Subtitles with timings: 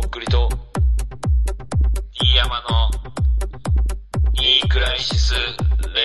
[0.00, 0.46] とっくりと、
[2.12, 2.90] 飯山の、
[4.42, 5.38] いいクライシス・レ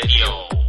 [0.03, 0.60] ディオ。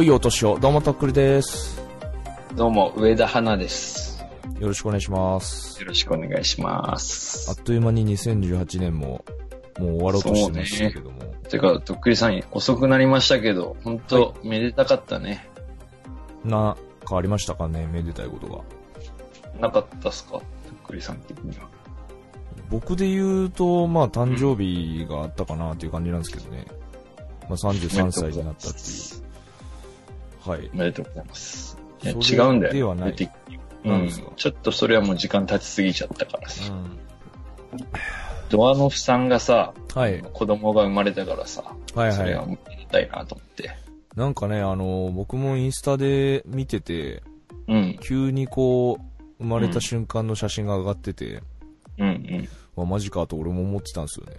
[0.00, 1.78] 良いお年を、どうもとっくりです。
[2.56, 4.24] どうも、上田花です。
[4.58, 5.78] よろしくお願いします。
[5.78, 7.52] よろしくお願いしますあ。
[7.52, 9.26] っという間に2018年も、
[9.78, 11.20] もう終わろうとしてましたけども。
[11.50, 15.46] てか、とっくりさん、遅くなりましたけど、本当、めでたかったね。
[16.46, 18.62] な、変わりましたかね、めでたいことが。
[19.60, 20.30] なかったっすか？
[20.30, 20.42] とっ
[20.82, 21.68] くりさん的には。
[22.70, 26.64] 僕で言うと、まあ、誕生日があったかなっていう感じなんですけどね。
[27.50, 29.19] まあ、33歳になったっていう。
[30.44, 30.70] はい。
[30.72, 31.78] おめでとうございます。
[32.02, 32.72] いや、違うんだよ。
[32.72, 33.30] ではない
[33.84, 34.10] うん。
[34.36, 36.72] ちょっとそれはもう時間経ちすぎちゃったからうさ。
[36.72, 36.98] ん。
[38.48, 40.22] ドアノフさんがさ、はい。
[40.32, 42.42] 子供が生まれたからさ、はいそれは。
[42.42, 43.70] はいめでたいなと思って。
[44.16, 47.22] なんかね、あの、僕もインスタで見てて、
[47.68, 49.02] うん、急にこう、
[49.38, 51.42] 生まれた瞬間の写真が上がってて、
[51.98, 52.48] うん、うん。
[52.76, 54.32] まあ、マジかと俺も思ってたんですよね。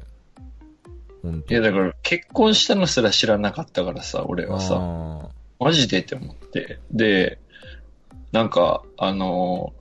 [1.48, 5.30] いや、だから、結婚したのすら知らなかったからさ、俺はさ。
[5.62, 6.80] あマジでって思って。
[6.92, 7.40] で、
[8.32, 9.74] なんか、あの、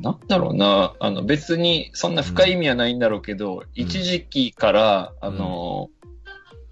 [0.00, 5.90] なんだろうな、あの別にそんな深い意味はないんだろうけど、一時期から、あの、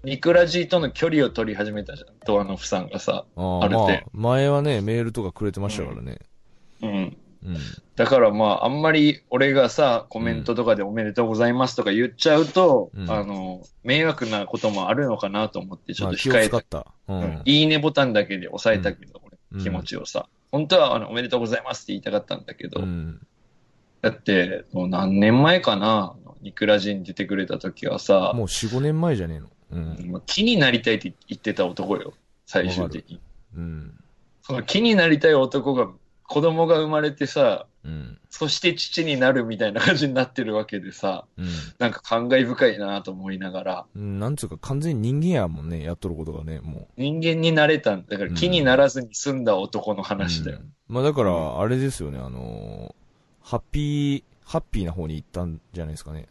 [0.03, 3.25] ニクラジーとの距離を取り始めたじゃん、ドアノフさんがさ。
[3.35, 6.19] ーあれってまあ、前はね、メールとかくれてましたからね。
[6.81, 6.89] うん。
[6.89, 7.17] うん。
[7.95, 16.61] だからまあ、あんまり俺がさ、コメントとかでおめでとうございますとか言っちゃうと、うんあの、迷惑なこともあるのかなと思って、ちょっと控えた。
[16.61, 16.85] た。
[17.07, 17.41] ううんん。
[17.45, 20.27] いいねボタンだけで押さえたけど、うん俺、気持ちをさ。
[20.51, 23.19] 本当はあのおめでとうございますって言いたかったんだけど、うん。
[24.01, 29.49] だって、もう何年前かな、ニクラジに出てくれた時はさ、もう4、5年前じゃねえの。
[29.71, 30.21] うん。
[30.25, 32.13] 気になりたいって言ってた男よ、
[32.45, 33.21] 最終的に。
[33.55, 33.93] うん。
[34.41, 35.89] その気になりたい男が、
[36.29, 38.19] 子供が生まれてさ、うん。
[38.29, 41.25] そして父になるみたいな感じになってるわけでさ、
[41.79, 44.19] なんか感慨深いなと思いながら、うん。
[44.19, 50.03] なんつうか完全に人間やもんね、やっとることがね、も人間になれたんだから気にならずに済んだ男のう。
[50.03, 50.59] 話だよ。
[50.61, 56.27] うんまあだから、あれですよね、あのー、ハッピー、ハッピーな方に行ったんじゃないですかね。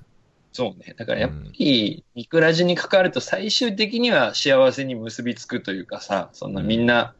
[0.52, 0.94] そうね。
[0.96, 7.14] だからやっぱり、ニクラジに関わると最終的には幸せに結びつくというかさ、そんなみんな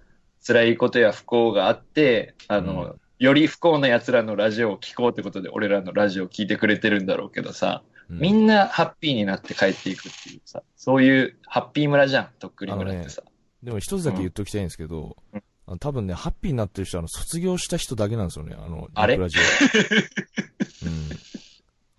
[0.49, 3.01] 辛いことや不幸があって、あの、うん。
[3.19, 8.19] より不幸な奴らのラジオを聞こうってことで俺らのラジオを聞いてくれてるんだろうけどさ、うん。
[8.21, 13.23] みんなハッピーになって帰っていくっていうさ、そういうハッピー村じゃん、とっくり村ってさ。
[13.63, 15.79] でも一つだけ言っときたいんですけど、うん。
[15.79, 19.19] 多分ね、ハッピーになってる人はあの卒業した人だけなんですよね、あの、あれ？
[19.19, 21.09] ラジオうん。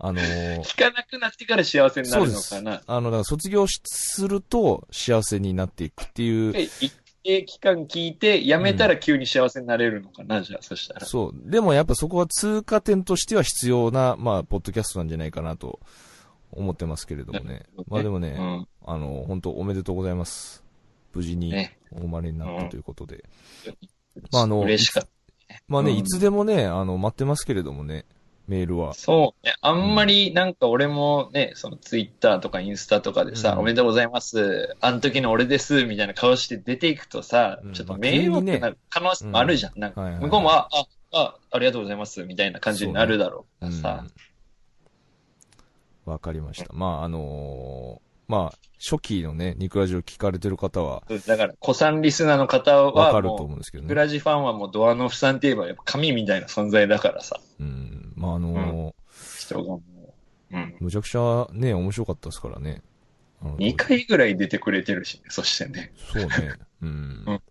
[0.02, 2.54] あのー聞かなくなってから幸せになそうです。
[2.54, 2.82] るのかな。
[2.86, 6.90] あの、だから卒業しすると幸せになっていくっていう、で、一
[7.22, 11.06] 定期間聞いて、やめたら急に幸せになれるのかな、じゃあ、そしたら。
[11.06, 11.50] そう。
[11.50, 15.80] でもやっぱそこは通過点としては必要な、まあ、ポッドキャストなんじゃないかなと
[16.52, 17.66] 思ってますけれどもね。
[17.88, 18.68] まあでもね、うん。
[18.84, 20.64] あの、本当おめでとうございます。
[21.12, 23.24] 無事にねお生まれになったということで。
[24.32, 25.08] まああの嬉しかった。
[25.66, 28.04] まあね、うんいつでもね、あの、待ってますけれどもね、
[28.50, 28.94] メールは。
[28.94, 29.54] そうね。
[29.60, 34.76] あんまりなんか俺もね、そのツイッターとかインスタとかでさ、うんおめでとうございます。
[34.80, 39.78] あの時の俺です、みたいな顔して出ていくとさ、うんちょっとまあ迷惑急にねな可能性もあるじゃん。
[39.78, 44.00] なんかはいはいはい向こうも、あ、あ、あ、ありがとうございます、みたいな感じになるだろうからさ。
[44.02, 44.10] うん
[46.06, 46.72] わかりました。
[46.72, 53.96] まあ、あのーまあ、初期のね、ニクラジオ聞かれてる方は、だから、古参リスナーの方わかると思うんですけどねグ。
[53.96, 58.12] ラジファンはもうドアノフさんって言えばやっぱ神みたいな存在だからさ、うん。
[58.14, 58.94] まあ、あのー
[59.40, 59.82] 人がも
[60.52, 60.76] う、うん。
[60.78, 62.82] むちゃくちゃね、面白かったですからね。
[63.42, 65.92] あの2回ぐらい出てくれてるしね、そしてね。
[66.12, 66.52] そうね。
[66.82, 67.24] うん。
[67.26, 67.42] うん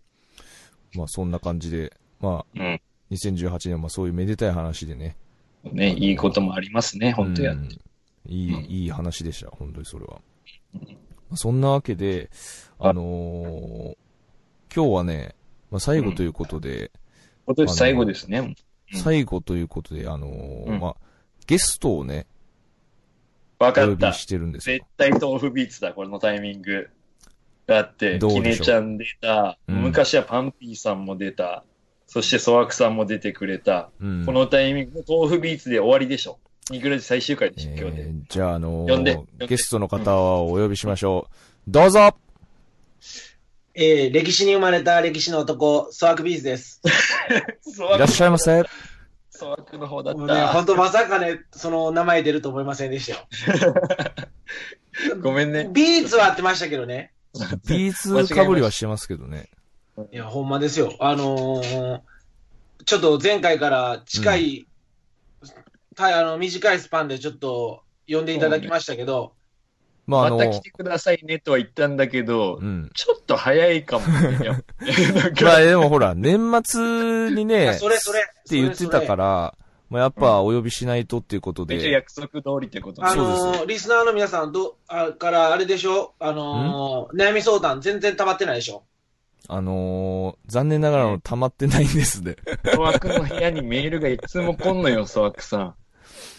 [0.94, 2.80] まあ、そんな感じで、まあ、うん。
[3.10, 5.16] 2018年はそういうめでたい話でね。
[5.62, 7.56] ね、いいこともありますね、本当やう。
[7.56, 7.68] ん
[8.26, 10.20] いい、うんいい話でした、本当にそれは。
[11.34, 12.30] そんなわけで、
[12.78, 13.96] あのー
[14.72, 15.34] 今日はね、
[15.70, 16.92] まあ、最後ということで、
[17.46, 18.38] 今年最後ですね。
[18.38, 18.54] うん。
[18.98, 20.80] 最後ということで、あのーうん。
[20.80, 20.96] まあ、
[21.46, 22.26] ゲストをね、
[23.58, 24.12] おわかった。
[24.12, 24.76] してるんですよ。
[24.76, 24.86] 絶。
[24.96, 26.88] 対豆腐ビーツだ、このタイミング。
[27.66, 28.42] だって、キどうでしょう？
[28.42, 29.76] ネちゃん出た、うん。
[29.82, 31.64] 昔はパンピーさんも出た、
[32.06, 34.26] そしてソワクさんも出てくれた、うん。
[34.26, 36.38] このタイミング、豆腐ビーツで終わりでしょ。
[36.70, 38.02] ニクラジ最終回でしょ、今日で。
[38.02, 41.34] えーじゃあ、あの呼んで呼んでゲストの方をお呼びしましょう。
[41.68, 42.14] どうぞ
[43.74, 46.80] えー、歴史に生まれた歴史の男、ソワクビーズです。
[47.96, 48.64] いらっしゃいませ。
[49.38, 50.48] 粗悪の方だった。
[50.48, 53.74] 本当まさかね、その名前出ると思いませんでしたよ。
[55.22, 55.68] ごめんね。
[55.72, 57.12] ビーツは合ってましたけどね。
[57.66, 57.94] ビー
[58.26, 59.48] ツかぶりはしてますけどね。
[60.12, 60.94] いや、ほんまですよ。
[61.00, 62.00] あのー
[62.86, 64.66] ちょっと前回から近い、
[65.96, 69.34] たあの短いスパンでちょっと呼んでいただきましたけど、
[70.06, 72.90] まあ、あの、また来てくださいねとは言ったんだけど、うん。
[72.94, 74.44] ちょっと早いかもね。
[74.44, 74.64] やっ
[75.14, 78.20] ぱなんかまあ、でもほら、年末にいね、 やそれそれ。
[78.20, 79.54] って言ってたから、
[79.88, 86.14] まあ、やっぱお呼びしないとっていうこと一応で、約束通りってことねあそうのーリスナーの皆さんどあからあれでしょ？
[86.20, 88.84] あのー悩み相談全然溜まってないでしょ？
[89.48, 92.36] あのー残念ながらの溜まってないんですね。
[92.72, 95.74] 粗悪の部屋にメールがいつも来んのよ、粗悪さん。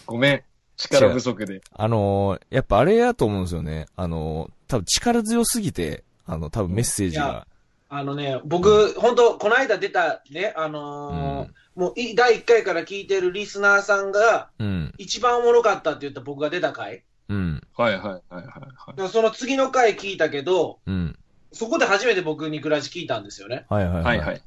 [0.06, 0.42] ごめん。
[0.76, 1.60] 力不足で。
[1.72, 3.86] あのーやっぱあれやと思うんですよね。
[3.96, 7.46] あのー多分力強すぎて、あの、多分メッセージが。
[7.88, 14.94] あのね、僕、本当この間出たね、あのーもうい第1回から聞いてるリスナーさんが、うん。
[14.98, 17.02] 一番おもろかったって言った僕が出た回。
[17.28, 17.62] うん。
[17.76, 19.08] はいはいはいはいはい。
[19.08, 21.18] その次の回聞いたけど、うん。
[21.52, 23.66] そこで初めて僕に暮らし聞いたんですよね。
[23.68, 24.20] はいはいはいい。
[24.20, 24.42] ははい。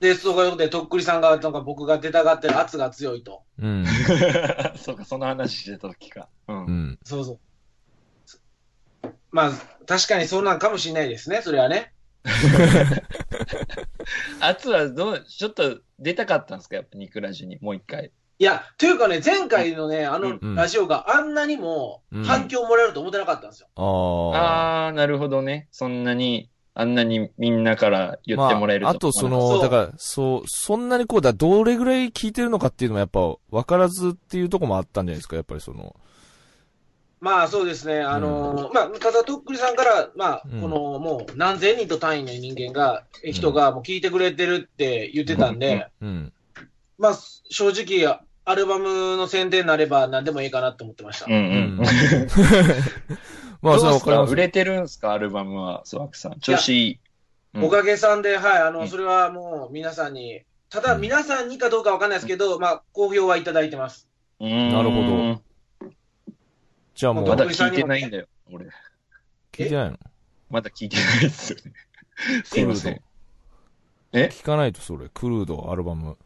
[0.00, 3.42] で、そこでとっくりさんが、なんか僕が出たがってる圧が強いと。
[3.58, 3.84] うん。
[4.76, 6.28] そうか、その話してた時か。
[6.48, 6.64] うん。
[6.64, 6.98] うん。
[7.04, 7.38] そうそう。
[9.30, 9.50] まあ、
[9.86, 11.92] 確かにそうなんかもしれないですね、それはね。
[14.40, 18.10] 圧はどう、ちょっと出たかったんですかやっぱニクラジに、もう一回。
[18.38, 23.68] いや、というかね、前回のね、あのうんラジオがあんなにもうん反響もらえると思ってなかったんですよ。
[23.74, 24.86] ああ。
[24.86, 25.68] あー、なるほどね。
[25.70, 33.20] そんなに、あんなにみんなから言ってもらえるまあ、あとその、そうだから、そう、そんなにこうだ、どれぐらい聞いてるのかっていうのもやっぱ
[33.50, 35.96] 分からずっていうところもあったんじゃないですか、やっぱりその。
[37.20, 46.32] まあそうですね、あのーまあ、ただとっくりさんから、まあ、うんこのもう何千人と単位の人間が、え人がもう聞いてくれてるって言ってたんで、うん。
[46.98, 47.18] まあ
[47.50, 51.26] 正直、アルバムの宣伝になれば何でもいいかなって思ってました。
[51.26, 51.80] うんうん。
[53.62, 54.26] まあ、それは分どうですかります。
[54.26, 55.12] か売れてるんすか？
[55.12, 56.40] アルバムは、ソワクさん。
[56.40, 57.00] 調子いい。
[57.54, 64.08] うんおかげさんで、はい、あの、うんそれはもう皆さんに、ただうん皆さんにかどうかわかんないですけど、まあ、好評はいただいてます。
[64.38, 65.42] ななるほ
[65.82, 65.90] ど。
[66.94, 68.66] じゃあもう、まだ聞いてないんだよ、俺。
[69.50, 69.98] 聞いてないの？
[70.48, 71.72] まだ聞いてないですよね。
[72.44, 73.00] すいません。
[74.12, 74.30] え？
[74.32, 76.16] 聞かないとそれ、クルードアルバム。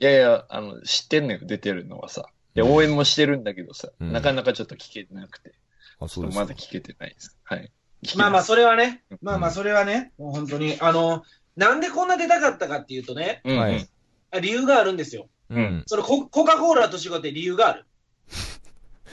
[0.00, 2.26] いやいや、あの、知ってんのよ、出てるのはさ。
[2.54, 5.54] で、応援もしてるんだけどさ、うんなかなかちょっと聞けてなくて。
[6.00, 6.44] あ、そうですか。
[6.44, 7.36] まだ聞けてないです。
[7.44, 7.70] はい。
[8.16, 11.24] まあまあ、それはねうん、まあまあ、それはね、もう本当に、あの、
[11.56, 13.58] なんでこんな出たかったかっていうとね、うん、うん。
[13.58, 13.88] はい
[14.34, 15.28] あ理由があるんですよ。
[15.50, 15.82] うん。
[15.86, 17.84] それコ、コカ・コーラと違って理由がある。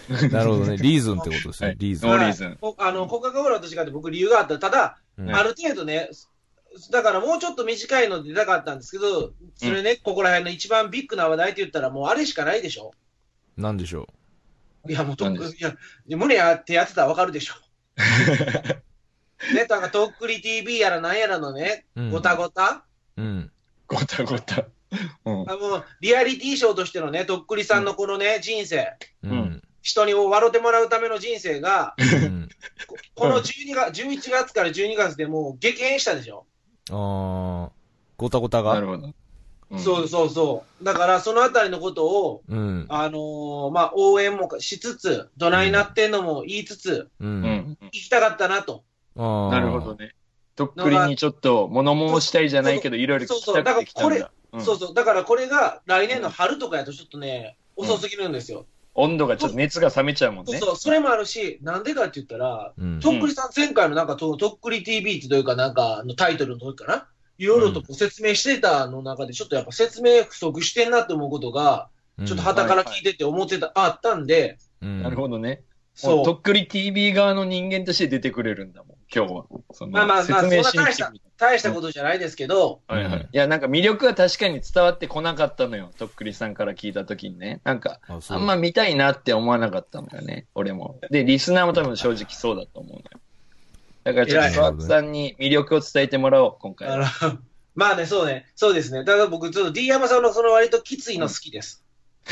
[0.32, 0.78] なるほどね。
[0.78, 1.78] リーズンってことですねはい。
[1.78, 2.10] リーズン。
[2.10, 4.58] リーズンあの、コカ・コーラと違って僕理由があった。
[4.58, 6.10] ただ、うんある程度ね、
[6.90, 12.92] だからもうちょっと短いので出たかったんですけど、それね、ここら辺の一番ビッグな話題って言ったらもうあれしかないでしょ
[13.58, 14.08] なんでしょ
[14.88, 15.76] いや、もうとっくいや、
[16.08, 17.54] 胸やってやってたらわかるでしょ。
[19.54, 22.02] ね、なんか、とっくり TV やらなんやらのね、う。
[22.02, 22.12] うん。
[22.12, 22.86] ごたごた、
[23.18, 23.52] うん。
[23.88, 24.66] ごたごた。
[25.26, 25.50] うん。
[25.50, 28.94] あもうリアリティショーとしてのね、とっくりさんのこのね、人生、
[29.24, 29.62] うん。
[29.82, 32.50] 人に笑ってもらうための人生が、 うん。
[32.88, 36.46] ここの12月、11月から12月でもう激変したでしょ。
[36.90, 37.70] あー、
[38.18, 38.76] ごたごたが？
[38.76, 39.14] なるほど。
[39.72, 40.84] うんそうそうそう。
[40.84, 42.86] だから、そのあたりのことを、うん。
[42.90, 47.26] あのーまあ、応援もしつつ、どないなってんのも言いつつ、う。
[47.26, 47.78] うんん。
[47.82, 48.84] 行きたかったなと。
[49.16, 49.96] なるほど。
[49.96, 50.14] ね。
[50.56, 54.32] とっくりにちょっと物申したいじゃないけど、いろいろ聞きたくてきたんだ。
[54.54, 54.94] うんそうそう。
[54.94, 58.66] だからこれが来年の春とかやとちょっとね、遅すぎるんですよ。
[58.94, 60.58] 温度がちょっと熱が冷めちゃうもんね。
[60.60, 60.76] そうそう。
[60.76, 63.00] それもあるし、なんでかって言ったら、うん。
[63.00, 67.08] とっくりさん前回のなんかと、とっくり TV ってというかなんか、あのタイトルの時かな？
[67.42, 75.64] いろいろとこう説明してたの中で、ちょっとやっぱ説明不足してんなって思うことが、うんちょっと旗から聞いてて思ってた、あったんで、うんなるほどね。
[75.96, 76.26] そう。
[76.26, 79.46] とっくり TV 側の人間として出てくれるんだもん、今日は。
[79.72, 83.14] そのまあまあまあそんな大した大したことじゃないですけど、はいはい。
[83.14, 85.90] うんいや、なんか魅力は確かに伝わってこなかったのよ。
[85.98, 87.62] とっくりさんから聞いたときにね。
[87.64, 90.46] なんか、あんま見たいなって思わなかったのよね。
[90.54, 91.00] 俺も。
[91.10, 93.10] で、リスナーも多分正直そうだと思うのよ。
[94.04, 96.90] だからちょっとさんに魅力を伝えてもらおう、今回
[97.76, 99.06] まあね、そうね、そうですね。
[99.06, 101.84] ただ僕、ちょっと D 山さんのその割ときついの好きです。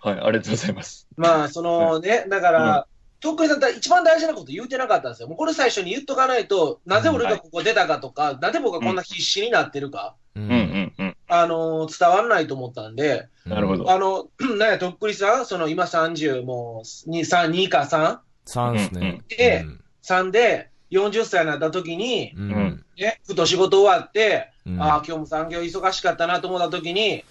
[0.00, 1.06] はい、ありがとうございます。
[1.16, 2.86] まあ、そのね、だから、
[3.20, 5.28] とっくりさん一番大事なこと言うてなかったんですよ。
[5.28, 10.16] もうこれ最初に言っとかないと、なぜ俺がここ出たかとか、なぜ僕がこんな必死になってるか。
[10.34, 11.16] ううんうんうん。
[11.28, 19.20] あのー伝わらないと思ったんで、なるほどあの、 なんや、とっくりさん、その今30、もう、2、3、2か 3?3 3ですね。
[19.28, 27.24] でうん3で40歳になった時に、うんうんね、ふと仕事終わって、うんああ、今日も産業忙しかったなと思った時に、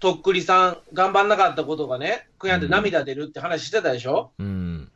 [0.00, 4.90] とっくりさん、頑張んなかったことがね、悔やんで涙出るって話してたでしょ、うん。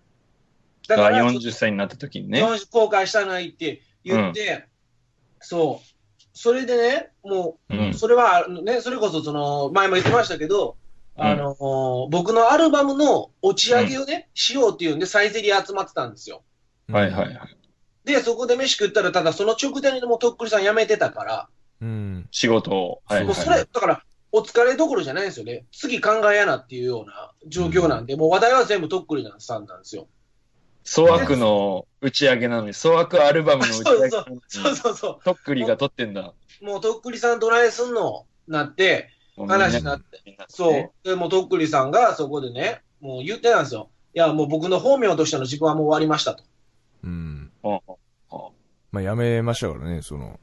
[0.89, 2.45] だから、40歳になった時にね。
[2.45, 4.67] 40後悔したないって言って、
[5.41, 5.97] そう。
[6.35, 10.77] それでね、もう、うんそれは、ね、それこそ、その、前も言ってましたけど、
[11.17, 16.43] うんあの、僕のアルバムの落ち上げをね、しようっていうんで、サイゼリヤ集まってたんですよ。
[16.89, 17.57] はいはいはい。
[18.05, 21.49] で、そこで飯食ったら、ただその直前にもうとっくりさん辞めてたから、
[21.81, 22.29] うん。
[22.31, 23.03] 仕事を。
[23.07, 24.03] はいはいもうそれ、だから、
[24.33, 25.65] お疲れどころじゃないんですよね。
[25.73, 30.09] 次考えやなっていうような状況なんで、もう話題は全部とっくりさんなんですよ。
[30.89, 36.33] 粗悪の打ち上げなのに、粗悪アルバムの打ち上げなのに、そうそうそとっくりが撮ってんだ。
[36.63, 36.65] う。
[36.65, 38.27] もうとっくりさんどないすんの？
[38.47, 40.39] なって、話になって。
[40.49, 40.93] そう。
[41.03, 43.91] で、もうとっくりさんがそこでね、もう言ってたんですよ。
[44.15, 46.45] いや、もう僕の本名としての自分はもう終わりましたと。
[47.07, 47.51] うん。
[47.63, 47.81] うん
[48.93, 50.39] まあ、辞めましたからね、その、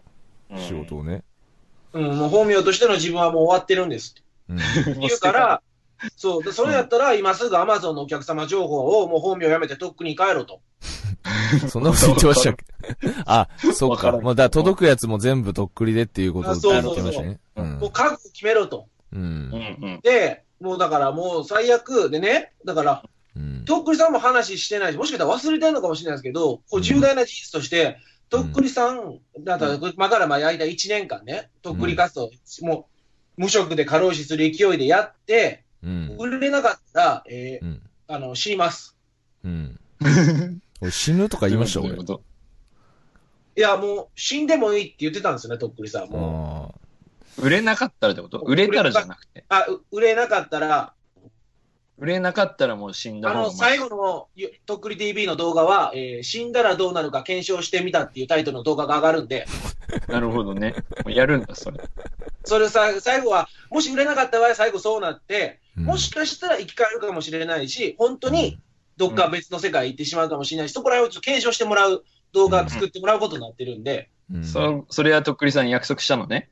[0.52, 1.24] うん仕事をね。
[1.94, 4.54] うん、もう本名としての自分はもう終わってるんですってう
[4.96, 5.00] ん。
[5.00, 5.62] 言うから、
[6.16, 6.44] そう。
[6.44, 10.62] で、それやったら、今すぐアマゾンのお客様情報をもう本名やめてとっくに帰ろと。
[11.70, 12.66] そんなこと言ってましたっけ？
[13.26, 14.12] あ、そっか。
[14.22, 17.40] まあ、だ届くやつも全部とっくりでっていうことをあそう言そうそうってましたね。
[17.56, 18.88] うんもう覚悟決めろと。
[19.12, 19.18] う。
[19.18, 23.10] うんんで、もうだからもう最悪でね、だから、うん。
[23.66, 27.98] とっくりさんも話してないし、もしかしたら忘れてるのかもしれないですけど、これ重大な事実として、
[28.30, 32.30] とっくりさん、だから、まあからまあ間1年間ね、とっくり活動、
[32.62, 32.88] も
[33.38, 36.16] う、無職で過労死する勢いでやって、うん。
[36.18, 37.82] 売れなかったら、えーうん。
[38.08, 38.96] あの、死にます。
[39.44, 39.80] うん。
[40.82, 46.10] 俺死ぬとか言いました、俺いや、もう、死んでもいいって言ってたんですよね、とっくりさん。
[46.10, 46.80] もあ
[47.42, 48.40] 売れなかったらってこと？
[48.40, 49.42] 売れたらじゃなくて。
[49.42, 50.94] う、あ、う売れなかったら、
[52.04, 59.46] 売れなかったらもう死んだあの、最後の、ゆとっくり TV の動画は、えー死んだらどうなるか検証してみたっていうタイトルの動画が上がるんで、
[60.10, 60.76] なるほどね。
[61.06, 61.80] もうやるんだ、それ。
[62.44, 68.60] それさ、最後は、もし売れなかった場合、最後そうなって、うんもしかしたら生き返るかもしれないし、本当に
[68.98, 76.50] どっか別の世界行ってしまうかもしれないし、そこら辺をちょっと検証してもらう動画作ってもらうことになってるんで、うんそ、それはとっくりさんに約束したのね。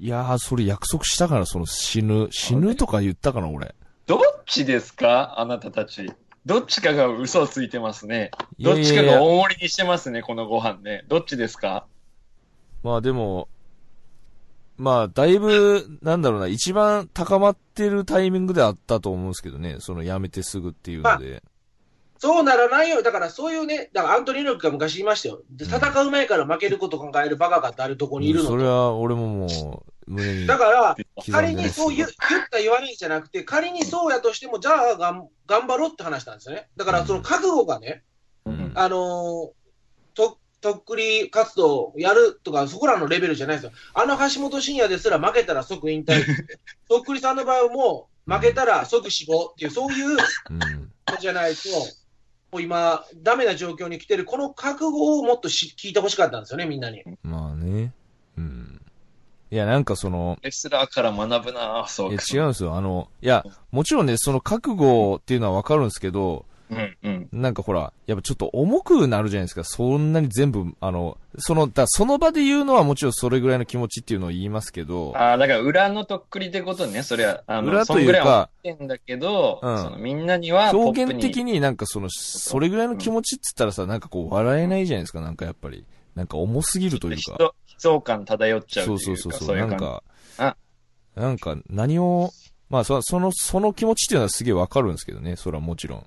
[0.00, 2.28] いやー、それ約束したから、その死ぬ。
[2.32, 3.74] 死ぬとか言ったかな、俺。
[4.08, 5.38] どっちですか？
[5.38, 6.10] あなたたち。
[6.46, 8.30] どっちかが嘘をついてますね。
[8.58, 11.04] どっちかが大盛りにしてますね、このご飯ね。
[11.08, 11.84] どっちですか？
[12.82, 13.48] まあでも、
[14.78, 21.42] まあ、だいぶ、なんだろうな、一番高まってるタイミングであったと思うんですけどね、その辞めてすぐっていうので。
[22.16, 25.42] そうならないように、だからそういうね、だからアントニオ猪木が昔言いましたよ。
[25.50, 28.68] で戦う前から負けること考えるバカが誰どこにいるのそれと。
[28.70, 29.48] は俺ももう。
[30.46, 30.96] だから、
[31.30, 32.10] 仮にそう言言っ
[32.50, 36.68] た言わないんじゃなくて、仮にそうやとしても、じゃあがん頑張ろうって話なんですよね。
[36.76, 38.04] だからその覚悟がね、
[38.46, 39.50] うんあのー
[40.14, 43.72] と、とっくり活動やるとか、そこらのレベルじゃないですよ。
[43.94, 46.24] あの橋本真也ですら負けたら即引退。
[46.88, 50.16] とっくりさんの場合はもう負けたら即死亡っていう、そういう
[51.20, 51.68] じゃないと、
[52.50, 57.02] もう今、ダメな状況に来てる、この覚悟をもっとし聞いてほしかったんですよね、みんなに。
[57.22, 57.92] まあね。
[59.50, 59.56] うん。
[59.56, 62.74] いや、なんかその、レスラーから学ぶなそういや違うんですよ。
[62.74, 67.28] あの、いや、もちろんね、その覚悟っていうのはわかるんですけど、うん、うん。
[67.32, 69.64] なんかほら、やっぱちょっと重くなるじゃないですか。
[69.64, 77.02] そんなに全部、あの、その、だその場で言うのはもちろんそれぐらいの気持ちっていうのを言いますけど、ああ、だから裏のとっくりってことね。
[77.02, 85.20] それは、あの、裏というかそんんだけど、うんそのみんなには表現的になんかその、それぐらいの気持ちっつったらさ、なんかこう笑えないじゃないですか。
[85.20, 85.84] なんかやっぱり。
[86.18, 87.20] なんか重すぎるというか。
[87.20, 89.16] 人悲壮感漂っちゃうそという。
[89.16, 89.56] そうそうそう。
[89.56, 90.02] なんか
[90.36, 90.56] あ、
[91.14, 92.30] なんか何を、
[92.68, 95.36] まあそその、その気持ちっていうのはすげえわかるんですけどね。
[95.36, 96.06] それはもちろん。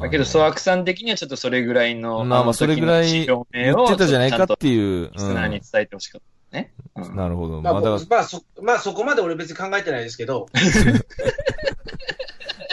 [0.00, 4.70] だけど、粗悪さん的にはちょっとそれぐらいの、まあまあそれぐらい言ってたじゃないかってう。
[4.70, 5.10] いう。
[5.12, 6.72] リスナーに伝えてほしかったね。
[6.96, 7.60] うんなるほど。
[7.60, 10.46] まあ、まあだかまあ、そ、まあ、そこまで俺別に考えてないですけど、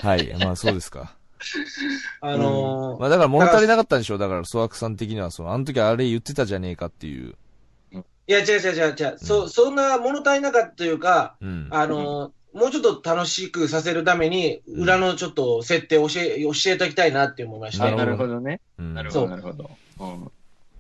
[0.04, 0.34] ら、 はい。
[0.40, 1.18] まあそうですか。
[2.22, 7.36] あのーまあだから物足りなかったんでしょだから、粗悪さん的には、その、あの時あれ言ってたじゃねえかっていう。
[7.94, 11.68] いや、違う違う違う違う、そ、そんな物足りなかったというか、うん。
[11.72, 17.84] あのーもうちょっと楽しくさせるために、うん裏のちょっと設定を教え、教えておきたいなって思いまして。
[17.84, 18.62] なるほどなるほどね。
[18.80, 19.70] うんなるほど、なるほど。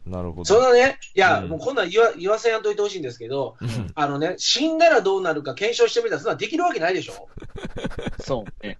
[0.07, 0.45] うんなるほど。
[0.45, 1.49] そのね、いや、うん。
[1.49, 3.91] もうこんなん言わ、言わせやんといてほしいんですけど、うん。
[3.93, 7.29] あのね、死んだらどうなるか検証してみたら、そんなできるわけないでしょ。
[8.19, 8.77] そうね。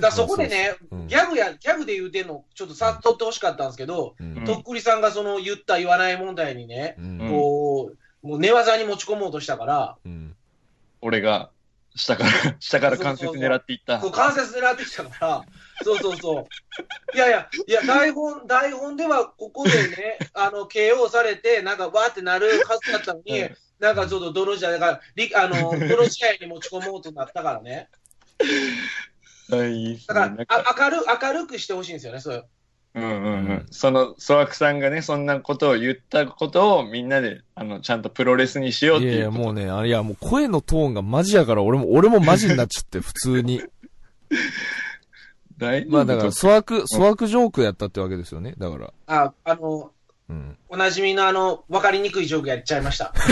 [0.00, 1.06] だそこでね、うん。
[1.06, 4.44] ギャグや、ギャグで言うてんの、ちょっとさっとってほしかったんですけど、うん。
[4.44, 6.96] とっくりさんがその言った言わない問題にね、
[7.30, 10.36] こう、もう寝技に持ち込もうとしたから、うん。
[11.00, 11.50] 俺が、
[11.94, 14.00] 下から、下から関節狙っていった。
[14.00, 14.12] そう。
[14.12, 15.44] 関節狙ってきたから、
[15.84, 17.16] そうそうそう。
[17.16, 27.88] いやいや、いや、台本、台本ではここでね、 あの、KO されて、なんかわーってなるはずだったのに、うんなんかちょっとどの試合、だから、りあの、どの試合に持ち込もうとなったからね。
[29.50, 32.44] はい、いいっすだから、あ明る、明るくしてほしいんですよね、そういう。
[32.94, 33.66] うんうんうん。
[33.70, 39.12] その、ソワクさんがね、そんなことを言ったことをみんなで、あの、ちゃんとプロレスにしようっていう。
[39.12, 43.62] いやいや、もうね、あいや、もう声のトーンがマジやから、俺も、俺もマジになっちゃって、普通に。
[45.62, 48.54] 大丈夫まあだから、粗悪、粗悪ジョークやったってわけですよね。
[48.58, 48.92] だから。
[49.06, 49.92] あ、あの、
[50.28, 50.56] うん。
[50.68, 53.12] おなじみのあの、わかりにくいジョークやっちゃいました。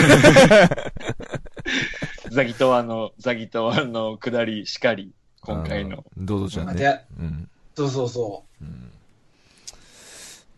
[2.31, 5.11] ザギトワの、ザギトワの下りしかり、
[5.41, 5.99] 今回の。
[5.99, 6.03] あ。
[6.17, 7.01] ドドちゃんねで。
[7.19, 7.49] うん。
[7.75, 8.91] そうそうそうん。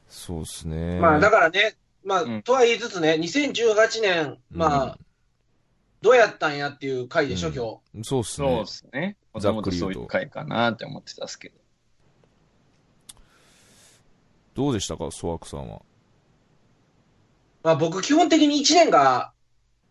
[0.10, 0.98] そうっすね。
[0.98, 1.02] う。
[1.02, 1.76] まあ、だからね、
[2.06, 4.98] まあ、うんとは言いつつね、2018年、まあ、
[6.02, 8.04] どうやったんやっていう回でしょ、うん今日。
[8.04, 8.66] そうっすそうねで。
[8.66, 9.18] すね。
[9.34, 11.56] もざともとっくり言うとそういう回かなって思ってたっすけど。
[14.54, 15.82] どうでしたか、ソワクさんは？
[17.64, 19.32] まあ僕、基本的に1年が、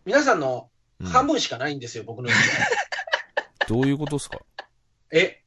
[0.05, 2.37] 皆さんのうん半分しかないんですよ、僕の1年。
[3.67, 4.39] どういうことっすか？
[5.11, 5.41] え、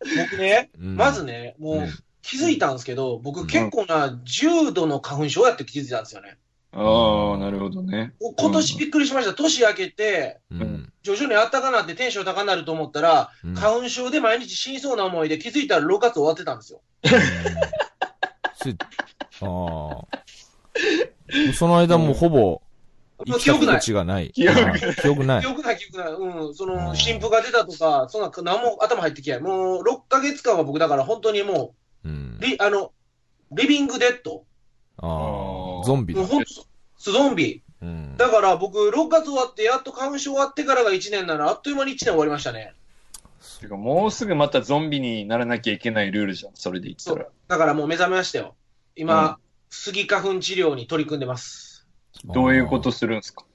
[0.00, 1.90] 僕ね、うんまずね、もううん
[2.22, 6.38] 気づいたんですけど、僕結構な重度の花粉症やって気づいたんですよね。
[6.70, 8.14] ああ、なるほどね。
[8.20, 9.34] 今年びっくりしました。
[9.34, 10.92] 年明けて、うん。
[11.02, 16.80] 徐々に暖かなってテンション高くなると思ったら、うん花粉症で毎日死にそうな思いで気づいたら6月終わってたんですよ。
[18.62, 18.76] それ
[19.42, 20.22] ああ。
[21.54, 22.62] その間もうほぼ、も
[23.24, 23.80] 生きたう記憶ない。
[23.80, 24.30] 心地がない。
[24.32, 25.06] 記憶ない記。
[25.06, 26.12] 憶ない、記憶ない。
[26.12, 26.54] うん。
[26.54, 29.40] そうんの、新婦が出たとか、そんな、何も頭入ってきない。
[29.40, 32.44] もう、6ヶ月間は僕だから本当にもうんう、。
[32.44, 32.92] リ、あの、
[33.52, 34.44] リビングデッド。
[34.98, 35.84] ああ。
[35.84, 36.30] ゾンビだもう。
[36.30, 36.44] 本
[37.04, 37.62] 当ゾンビ。
[37.82, 38.16] うん。
[38.16, 42.74] だから僕、6月終わって、やっと花粉症終わってからが1年なら、あっという間に1年終わりましたね。
[43.62, 46.52] てかもうすぐまたゾンビにならなきゃいけないルールじゃん。
[46.54, 47.26] それで言ったら。
[47.48, 48.54] だからもう目覚めましたよ。
[48.94, 49.36] 今、うん
[49.74, 51.86] スギ花粉治療に取り組んでます。
[52.26, 53.46] どういうことするんですか？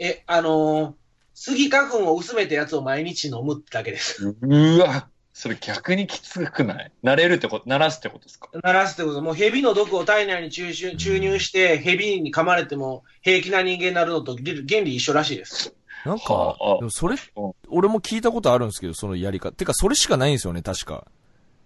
[0.00, 0.92] え、あのー、
[1.34, 4.34] スギ花粉を薄めたやつを毎日飲むってだけです。
[4.40, 6.90] うわ、それ逆にきつくない？
[7.04, 8.48] 慣れるってこと、慣らすってことですか？
[8.60, 15.76] 鳴らすってこと、もう蛇の毒を体内に注入注入して、蛇に噛まれても平気な人間になるのと原原理一緒らしいです。
[16.04, 19.52] なんかはあ、でもそれうん、俺も聞いたことあるんですけど、そのやり方。
[19.52, 21.06] てか、それしかないんですよね、確か。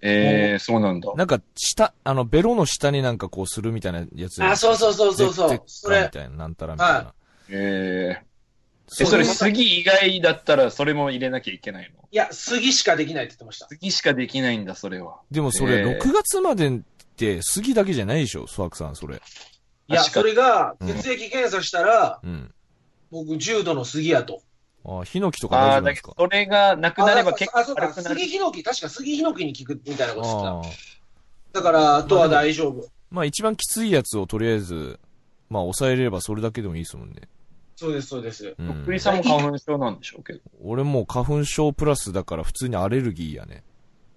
[0.00, 1.12] ええー、そうなんだ。
[1.14, 4.44] なんか、下、あの、ベロの下になんかこうするみたいなやつ。
[4.44, 5.62] あ、そうそうそうそうそう。
[5.66, 6.94] それ、カみたいな、なんたらみたいな。
[6.96, 7.14] は
[7.48, 8.26] えええ、
[8.86, 12.08] そそれ杉以外だったらそれも入れなきゃいけないの？
[12.10, 13.66] いや、スギしかできないって言ってました。
[13.68, 15.20] 杉しかできないんだ、それは。
[15.30, 16.80] でもそれ、えー6月までっ
[17.16, 19.16] て、杉だけじゃないでしょ、スワクさん、それ。
[19.16, 22.54] いや、それが、うん血液検査したら、うん。
[23.10, 24.42] 僕、重度のスギやと。
[24.86, 26.08] あ、ヒノキとかああ、大丈夫なんですか？
[26.08, 28.32] だけど、それがなくなれば結あ、そうか、構軽くなる杉。
[28.32, 30.60] ヒノキ、確か杉ヒノキに効くみたいなこと言ああ。
[30.60, 30.76] って
[31.52, 31.60] た。
[31.60, 31.72] だか？
[31.72, 32.86] ら、あとは大丈夫。
[33.10, 34.98] まあ一番きついやつをとりあえず、
[35.48, 37.28] まあ抑えれればそれだけでもいいですもんね。
[37.76, 38.54] そうです、そうです。
[38.58, 39.00] うんり。
[39.00, 40.22] さんも花粉症なんでしょう？
[40.22, 40.40] けど。
[40.62, 43.64] 俺もう花粉症プラスだから普通にアレルギーやね。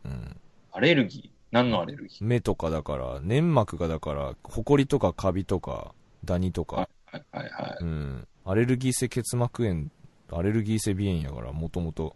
[0.03, 0.37] うん。
[0.71, 1.37] アレルギー？
[1.51, 5.93] 何のアレルギ目とかだから、粘膜がだから、ホコリとかカビとか、
[6.25, 7.83] ダニとーか、はいはいはい。
[7.83, 8.27] うん。
[8.49, 9.87] アレルギー性結膜炎、
[10.31, 12.15] アレルギー性鼻炎やから、もともと。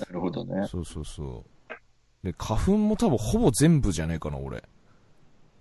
[0.00, 0.66] なるほどね。
[0.66, 2.26] そうそうそう。
[2.26, 4.64] で、花粉も多分ほぼ全部じゃねえかな、俺。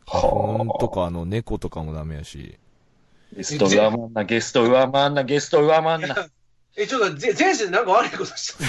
[0.07, 0.21] 花
[0.65, 2.57] 粉とか、あの、猫とかもダメやし。
[3.35, 6.27] ゲスト上回んな、ゲスト上回んな、ゲスト上回んな。
[6.75, 8.65] え、ちょっと、ぜ前世でなんか悪いことした。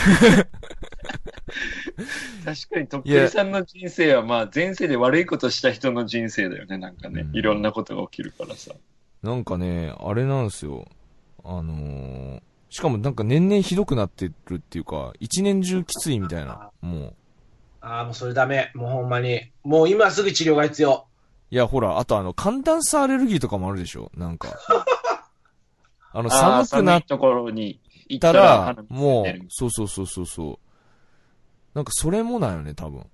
[2.45, 7.33] 確かに、とっくりさんの人生は、まあ、前世で悪いことした人の人生だよね、なんかねう。
[7.33, 8.75] んいろんなことが起きるからさ。
[9.23, 10.87] なんかね、あれなんですよ。
[11.45, 16.71] あのー、しかもなんか年々ひどくなってるっていうか、一年中きついみたいな。
[16.81, 17.15] もう。
[17.81, 18.73] ああ、もうそれダメ。
[18.75, 19.53] もうほんまに。
[19.63, 21.07] もう今すぐ治療が必要。
[21.51, 24.11] いや、ほら、あとあの、寒暖差アレルギーとかもあるでしょ？
[24.17, 24.49] なんか。
[26.13, 30.59] あの、寒くなっ寒いところに行ったたらもう、そうそうそうそうそう。
[31.75, 33.05] なんかそれもなんよね、多分。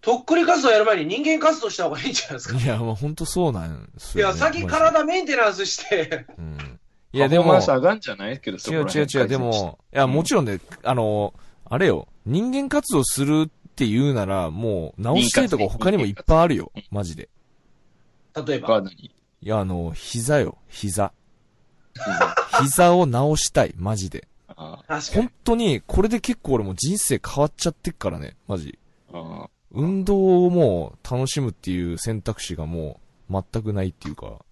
[0.00, 2.58] とっくり活動やる前に人間活動した方がいいんじゃないですか？
[2.60, 4.38] いや、もうほんとそうなんですよ、いや、ね。
[4.38, 6.80] 先体メンテナンスして、うん。
[7.14, 11.32] いや、でも上がんじゃないけど、違う違う違う、でも、いや、もちろんね、あの、
[11.64, 17.28] あれよ、人間活動するって言うなら、もう、直したいとこ他にもいっぱいあるよ、マジで。
[18.46, 18.68] 例えば。
[18.68, 19.14] ガードに。
[19.42, 21.12] いや、あの、膝よ、膝。
[22.62, 24.26] 膝を直したい、マジで。
[24.56, 25.30] 本。
[25.44, 28.78] 当に、これで結構俺もう人生変わっちゃってっからね、マジ。
[29.12, 34.44] あ運動をもう楽しむっていう選択肢がもう全くないっていうか。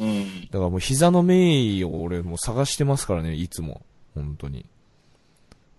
[0.00, 0.40] うん。
[0.50, 3.82] だからもう膝の名医を俺もう探してますからね、いつも。
[4.14, 4.66] 本当に。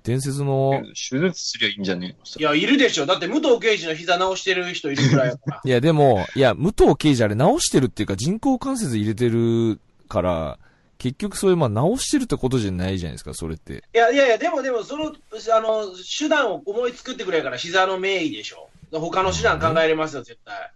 [0.04, 3.06] 伝説の、手術すりゃいいんじゃねえいや、いるでしょ。
[3.06, 5.62] だって武藤刑事の膝直してる人いるくらいやから。
[5.66, 10.58] いやでも、いや、武藤刑事あれ直してるっていうか人工関節入れてるから、
[10.98, 13.84] 結局そういうまあ直してるってことじゃないじゃないですか、それって。
[13.94, 15.88] いやいやいや、でもでも、その、あの、
[16.20, 18.70] 手段を思い作ってくれやから膝の名医でしょ。
[18.92, 20.72] 他の手段考えれますよ、絶対。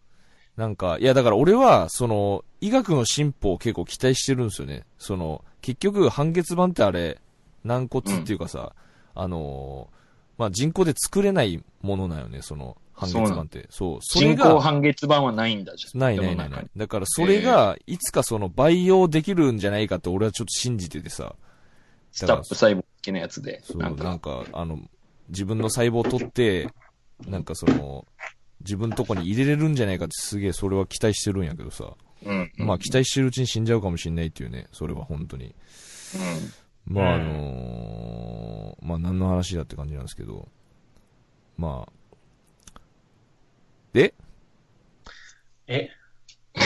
[0.58, 4.86] なんか、いやだから俺は、その、医学の進歩を結構期待してるんですよね。
[4.98, 7.20] その、結局、半月板ってあれ、
[7.64, 8.74] 軟骨っていうかさ、
[9.14, 9.96] あのー
[10.38, 13.68] まあ、人工で作れないものなんよね、その、半月板って。
[13.70, 14.00] そう。
[14.02, 16.00] それ人工が、半月板はないんだじゃん。
[16.00, 16.50] ないないない。
[16.50, 21.36] ないだからそれが、いつかその培養できるんじゃないかって俺はちょっと信じててさ。
[22.12, 23.62] スタップ細胞的なやつで。
[23.64, 24.80] そう、ななんか、あの、
[25.30, 26.70] 自分の細胞を取って、
[27.28, 28.06] なんかその、
[28.66, 31.94] 自分のとこに入れれるんじゃないかってすげえそれは期待してるんやけどさ。
[32.26, 32.52] うん。
[32.58, 35.54] まあ期待してるうちに死んじゃうかもしんないっていうね、それは本当に。
[36.86, 40.48] まああのーまあ何の話だって感じなんですけど、
[41.58, 42.80] まあ、
[43.94, 44.14] で
[45.68, 45.90] え？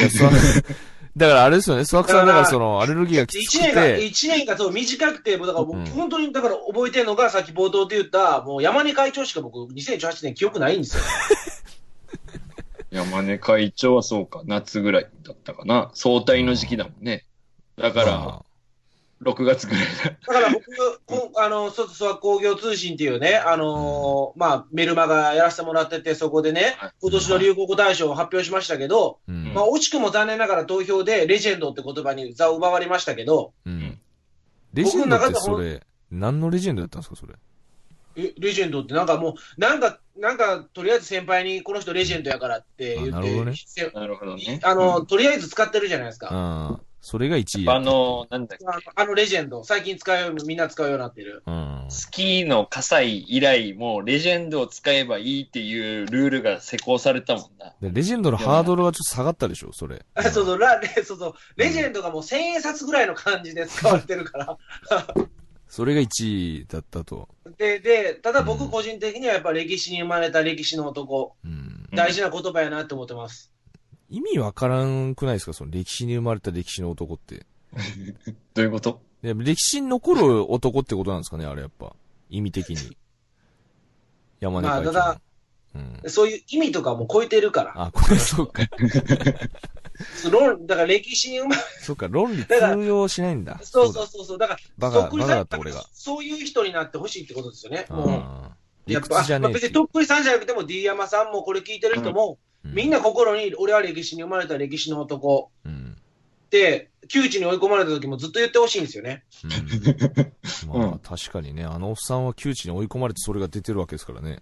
[1.17, 5.85] だからあれですよね、スワクさんだからそのアレルギーがきつ一く年が、て、一年がそう短くて、もうだから僕、うん。
[5.87, 11.03] 本当に、だから覚えてるのが、さっき冒頭で言った、もう山根会長しか僕、2018年記憶ないんですよ。
[12.91, 15.91] 山根会長はそうか、夏ぐらいだったかな。
[15.93, 17.25] 総体の時期だもんね。
[17.77, 18.45] だから、ま
[19.21, 20.11] 6月ぐらいだ。
[20.11, 20.65] だから僕、
[21.05, 33.99] こんあの、外ソワ工業通信っていうね、あのーまあ、メルマガやらせてもらってて、そこでね、今年の流行語大賞を発表しましたけど、あうんまあ、惜しくも残念ながら投票で、レジェンドって言葉に座を奪われましたけど、うん。
[34.73, 37.33] レジェンドってそれ、何のレジェンドだったんですか、それ？
[38.19, 44.59] え、レジェンドってなんかもう、なんか、なんか、とりあえず先輩にこの人レジェンドやからって言って、あなるほどねせなるほどね。
[44.63, 46.29] あの、うんとりあえず使ってるじゃないですか。
[46.29, 46.89] うん。
[47.01, 51.43] それが1位あの、なんだっけ、あのあのレジェンド、最近使うよう、みんな使うようになってる。
[51.45, 51.85] うん。
[51.87, 57.73] スキーの葛西以来、もうレジェンドを使えばいいっていうルールが施行されたもんな。
[57.81, 60.05] でレジェンドのハードルはちょっと下がったでしょ、それ。
[60.13, 64.57] あそうそう、ラレそうそう、レジェンドがもう千円札ぐらいの感じで使われてるから。
[65.69, 67.29] それが1位だったと。
[67.57, 71.87] で、で、ただうん僕個人的にはやっぱ歴史に生まれた歴史の男、うん。
[71.93, 73.51] 大事な言葉やなって思ってます。
[74.09, 75.53] 意味わからんくないですか？
[75.53, 77.45] その歴史に生まれた歴史の男って。
[78.55, 78.99] どういうこと？
[79.21, 81.95] で歴史に残る男ってことなんですかねあれやっぱ。
[82.31, 82.97] 意味的に。
[84.39, 84.93] 山根会長の。
[84.93, 85.21] まあただ
[85.75, 86.09] うん。
[86.09, 87.73] そういう意味とかも超えてるから。
[87.75, 88.63] あ、これそうか。
[90.31, 93.59] 論だから歴史に生まれ、そうか、論理通用しないんだ。
[93.63, 97.85] そうそだうそうそう、だから、バカだった俺がそういう人になってほしいってことですよね。
[97.89, 98.55] も
[98.87, 98.91] う。
[98.91, 105.95] やっぱまあ別にとっくりさんじゃなくても D 山さんもこれ聞いてる人も、うみんな心に俺は歴史に生まれた歴史の男うん。
[106.45, 109.23] って、窮地に追い込まれた時もずっと言ってほしいんですよね。
[109.43, 110.69] うん。
[110.69, 114.39] まあ、うん確かにね、あのおっさんは窮地に追い込まれてそれが出てるわけですからね。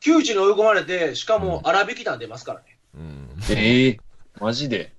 [0.00, 2.78] 窮地に追い込まれて、しかもうん荒引き団出ますからね。
[2.94, 3.28] うん。
[3.50, 4.00] ええ
[4.40, 4.92] マジで？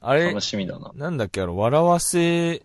[0.00, 0.92] あれ楽、しみだな。
[0.94, 2.62] なんだっけ、あの、笑わせ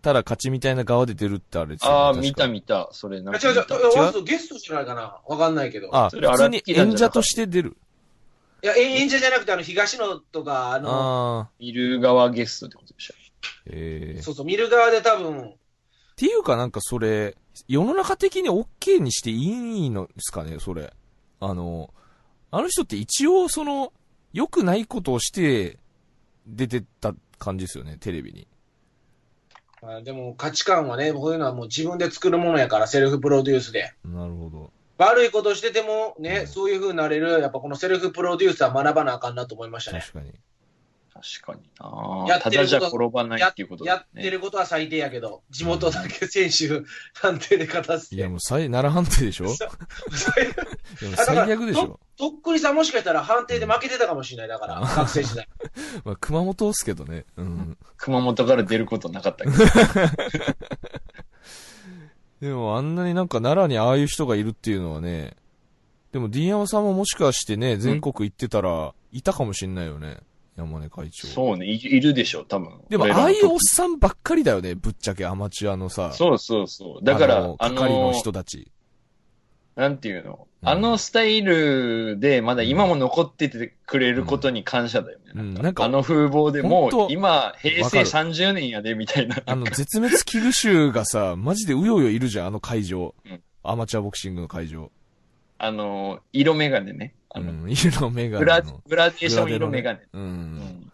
[0.00, 2.88] たら勝ちみたいな側で出るってあれですよねああ、見た見た。
[2.92, 4.00] それなんあ違う違う、か見た。
[4.00, 5.94] わざとゲストじゃないかなわかんないけど。
[5.94, 7.76] あ、それ普通に演者として出る。
[8.62, 13.14] いや、演者じゃなくて、あの、東野とか、あの、ああ、見る側ゲストってことでしょ。
[13.66, 15.54] ええっそうそう、見る側で多分、
[16.16, 17.36] ていうかなんかそれ、
[17.68, 20.92] 世の中的に OK にしていいのですかね、それ。
[21.40, 21.92] あの、
[22.50, 23.92] あの人って一応その、
[24.32, 25.78] 良くないことをして、
[26.46, 28.48] 出てった感じですよね、テレビに。
[29.82, 33.92] まあ、でも価値観はね、こういうのはもう自分で作るものやから、セルフプロデュースで。
[34.04, 34.70] なるほど。
[34.98, 40.00] 悪いことしててもね、うんそういう風になれる、やっぱこのセルフプロデュースは学ばなあかんなと思いましたね。
[40.00, 40.32] 確かに。
[41.14, 43.92] 確かになやってることただじゃ転ばないやっていうことね。
[43.94, 46.82] ってることは最低やけど、地元だけ選手
[47.14, 48.16] 判定で勝たせて。
[48.16, 49.48] いやもう最、奈良判定でしょ？
[51.16, 54.48] 最悪でしょとっくりさんもしかしたら判定で負けてたかもしれない。
[54.48, 55.46] だから、学生時代。
[56.04, 57.26] まあ、熊本っすけどね。
[57.36, 57.76] うん。
[57.98, 59.56] 熊本から出ることなかったけど。
[62.40, 65.36] でもあんなになんか奈良にああいう人がいるっていうのはね、
[66.12, 70.18] でも D 山さんももしかしてね、全国行ってたら、いたかもしんないよね。
[70.66, 71.28] 山根会長。
[71.28, 72.70] そうね、いいるでしょ、多分。
[72.88, 76.12] でもああいうおっさんばっかりだよね、ぶっちゃけアマチュアのさ。
[76.12, 77.04] そうそうそう。
[77.04, 78.70] だから、ああの、の係の人たち。
[79.74, 85.24] なんていうの、うんあのスタイルでまだ今も残っててくれることに感謝だよね。
[85.34, 89.42] うんなんかなんかあの風貌でもう今、平成わかる30年やで、みたいな。
[89.44, 93.12] あの、絶滅危惧種がさ、 マジでうようよいるじゃん、あの会場。
[93.26, 94.90] うんアマチュアボクシングの会場。
[95.58, 97.14] あの、色眼鏡ね。
[97.34, 98.82] あの、うん、色のメガグラネの。
[98.86, 100.00] グラデーション色眼鏡。
[100.00, 100.06] う。
[100.12, 100.92] うんん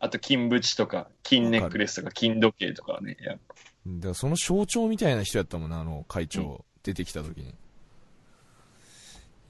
[0.00, 3.16] あと金縁とか、金ネックレスとか、金時計とかね。
[3.20, 3.54] やっぱ
[3.86, 7.54] だその象徴みたいな人やったもんな、あの会長、うん出てきた時に。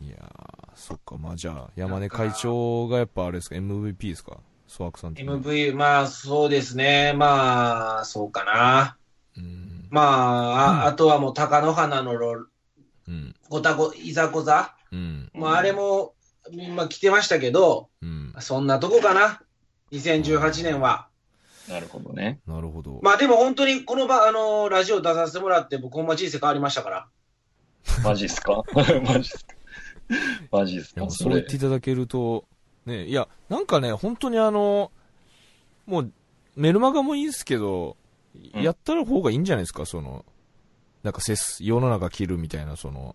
[0.00, 4.38] いやー、そっか、まあじゃあ、山根会長がやっぱあれですか、MVP ですか？
[4.68, 7.12] ソワクさん MV、まあそうですね。
[7.12, 8.96] まあ、そうかな。
[9.36, 9.88] うん。
[9.90, 12.46] まあ、ああとはもう貴乃花のロ
[13.08, 13.34] うん。
[13.48, 14.74] ごたご、いざこざ。
[14.92, 15.30] うん。
[15.34, 16.14] まああれも、
[16.74, 18.34] まあ来てましたけど、うん。
[18.40, 19.40] そんなとこかな。
[19.92, 21.08] 2018年は。
[21.68, 22.40] なるほどね。
[22.46, 23.00] なるほど。
[23.02, 27.08] まあでも本当にこの場、あのラジオ出させてもらって、僕ほんま人生変わりましたから。
[28.02, 28.62] マジっすか？
[28.74, 29.54] マジっすか？
[30.50, 31.08] マジっすか？
[31.10, 32.44] そうれそ言っていただけると、
[32.86, 34.90] ね、いや、なんかね、本当にあの、
[35.86, 36.12] もう、
[36.56, 37.96] メルマガもいいですけど、
[38.54, 40.24] うんやったら方がいいんじゃないですか、その、
[41.04, 43.14] なんかせす、世の中切るみたいな、その、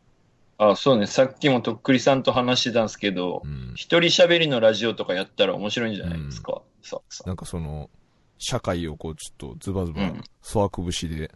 [0.61, 1.07] あ、そうね。
[1.07, 3.71] さっきもとっくりさんと話してたんですけどう、ん。
[3.75, 6.61] 一人喋りのラジオとかやったら面白いんじゃないですか？
[6.81, 7.89] そうそなんかその、
[8.37, 11.31] 社会をこう、ちょっとズバズバうん、粗悪節で、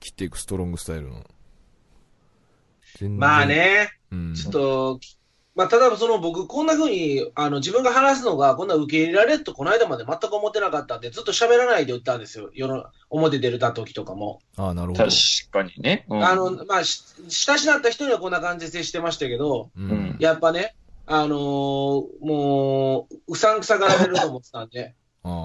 [0.00, 1.24] 切っていくストロングスタイルの。
[3.10, 3.46] まあ。
[3.46, 4.34] ね、うん。
[4.34, 5.00] ちょっと、
[5.58, 12.50] まあ、ただその僕、こんな風に、あの、自分が話すのが、こんな受け入れられると、この間まで全く思ってなかったんで、ずっと喋らないで売ったんですよ。
[12.54, 14.38] 世の、表出るた時とかも。
[14.56, 15.04] ああ、なるほど。
[15.04, 15.10] 確
[15.50, 16.06] かにね。
[16.08, 20.16] うんあの、まあ、し親しなった人にはこんな感じで接してましたけど、ううんん。
[20.20, 21.38] やっぱね、あのー
[22.20, 24.94] もう、うさんくさがられると思ってたんで、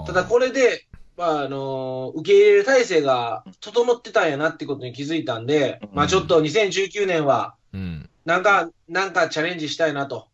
[0.06, 0.86] ただこれで、
[1.18, 8.10] まあ、あのー受け入れる体制が整ってたんやなってことに気づいたんで、うんまあちょっと2019年は、うん。
[8.26, 10.28] なんか、なんかチャレンジしたいなと。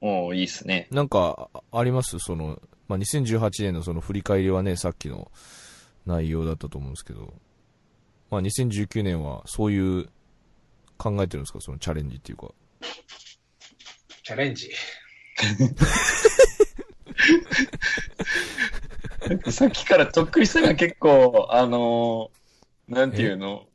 [0.00, 0.86] おーいいっすね。
[0.90, 2.18] なんか、ああります？
[2.18, 5.30] その、まあ、2018年のその振り返りはね、さっきの
[6.06, 7.34] 内容だったと思うんですけど、
[8.30, 10.08] まあ、2019年はそういう
[10.98, 11.60] 考えてるんですか？
[11.60, 12.48] そのチャレンジっていうか。
[14.22, 14.70] チャレンジ。
[19.50, 23.66] さっきからとっくりさんが結構、あのーなんていうの、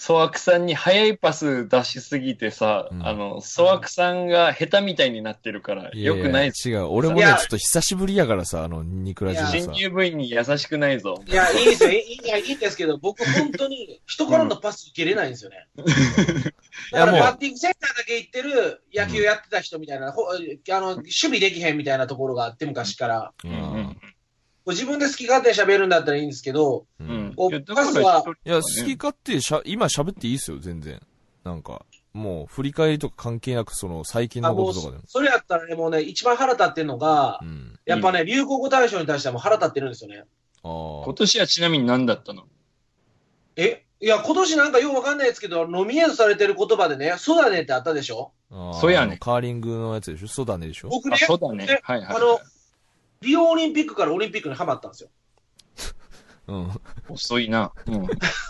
[0.00, 6.52] ソワクさんに速いパス出しすぎてさ、うんあの、ソワクさんが下手みたいになってるから、よくない。
[6.64, 6.86] 違う。
[6.86, 9.70] 俺もね、ちょっと久しぶりやからさ、あの、ニクラジのさ新。
[9.72, 11.22] 入部員に優しくないぞ。
[11.26, 11.90] いや、いいですよ。
[11.90, 15.68] いいいや、いいんですけど、僕本当に人からのパス受けれないんですよね。
[15.76, 20.38] いだやもうからバッティングセンターだけ行ってる野球やってた人みたいな、ほあ
[20.80, 23.32] の、守備できへんみたいなところがあって昔から。
[23.44, 24.00] ううんん
[24.66, 28.04] 自分で好き勝手喋るんだったらいいんですけど、ううんいやだからい
[28.44, 31.00] や、好き勝手しゃ、今喋っていいっすよ、全然。
[31.44, 35.04] なんか、もう、振り返りとか関係なく、その、最近のこととかでも。
[35.06, 37.78] それやったらね、もうね、一番腹立ってるのがう、ん。
[37.86, 40.24] やっぱね、流行語大賞に対してはもう腹立ってるんですよね。
[40.62, 42.42] あ今年はちなみに何だったの？
[43.56, 43.86] え？
[44.02, 48.32] いや、今年なんかようわかんないですけど、ノミネートされてる言葉でね、そうだねってあったでしょ？
[48.50, 48.72] あ。
[48.80, 50.28] そうやねカーリングのやつでしょ？
[50.28, 50.88] そうだねでしょ？
[50.88, 51.80] 僕ねあ、、そうだねで。
[51.82, 52.40] はいはい、あの、
[53.22, 55.10] リオオリンピックからオリンピックにハマったんですよ。
[56.50, 56.80] うん。
[57.08, 57.72] 遅いな。
[57.86, 58.06] うん。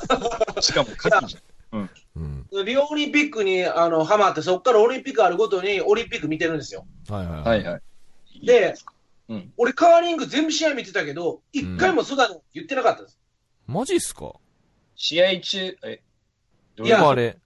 [0.60, 1.38] しかも夏季じ
[1.72, 2.46] うん。
[2.64, 6.86] リオオリンピックにあのハマって、そこからオリンピックあるごとにオリンピック見てるんですよ。
[7.08, 7.44] はいはいゃん。
[7.44, 8.46] はいはい。
[8.46, 8.74] で、
[9.28, 9.52] うん。
[9.56, 13.18] 俺カーリング全部試合見てたけど、一回もそうだねって言ってなかったです。
[13.66, 14.32] マジっすか？
[14.96, 16.02] 試合中、え、
[16.76, 17.38] どういあれ、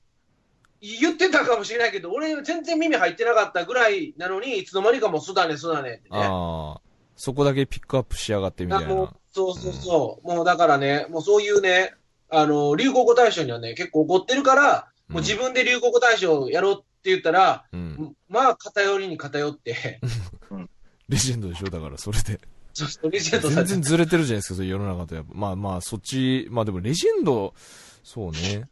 [0.80, 6.18] 言ってたかもしれないけど、俺全然耳入ってなかったぐらいなのに、いつの間にかもうそうだね、そうだねってね。
[6.22, 6.80] ああ、
[7.16, 9.14] そこだけピックアップしやがってみたいな。
[9.34, 10.26] そうそうそう。
[10.26, 11.94] もうだからね、もうそういうね、
[12.30, 18.16] あの、流行語大賞にはね、結構怒ってるから、もう自分で流行語大賞をやろうって言ったら、うん。
[18.28, 20.00] まあ偏りに偏って、
[21.08, 21.66] レジェンドでしょ？
[21.68, 22.40] だから、それで。
[23.10, 25.30] レジェンド全然ずれてるじゃないですか、世の中とやっぱ。
[25.34, 27.54] まあまあ、そっち、まあでもレジェンド、
[28.02, 28.68] そうね。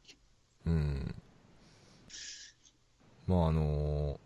[0.67, 1.15] うん。
[3.27, 4.19] まああのー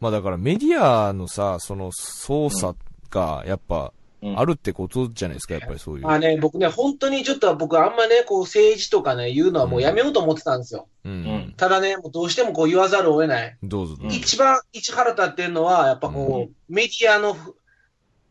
[0.00, 0.78] まあだからメディ
[1.08, 2.78] アのさ、その操作
[3.10, 3.90] がやっぱうん
[4.36, 6.02] あるってことじゃないですか、やっぱりそういう。
[6.04, 10.88] まあね、僕ね、本当にちょっと僕あんまね、こう政治とかね、言うのはもうやめようと思ってたんですよ。
[11.04, 11.54] ううんん。
[11.56, 13.56] ただね、もうどうしてもこう言わざるを得ない。
[13.62, 14.16] どうぞどうぞ。
[14.16, 17.54] 一番、一腹立ってるのは、やっぱこう、メディアのふ、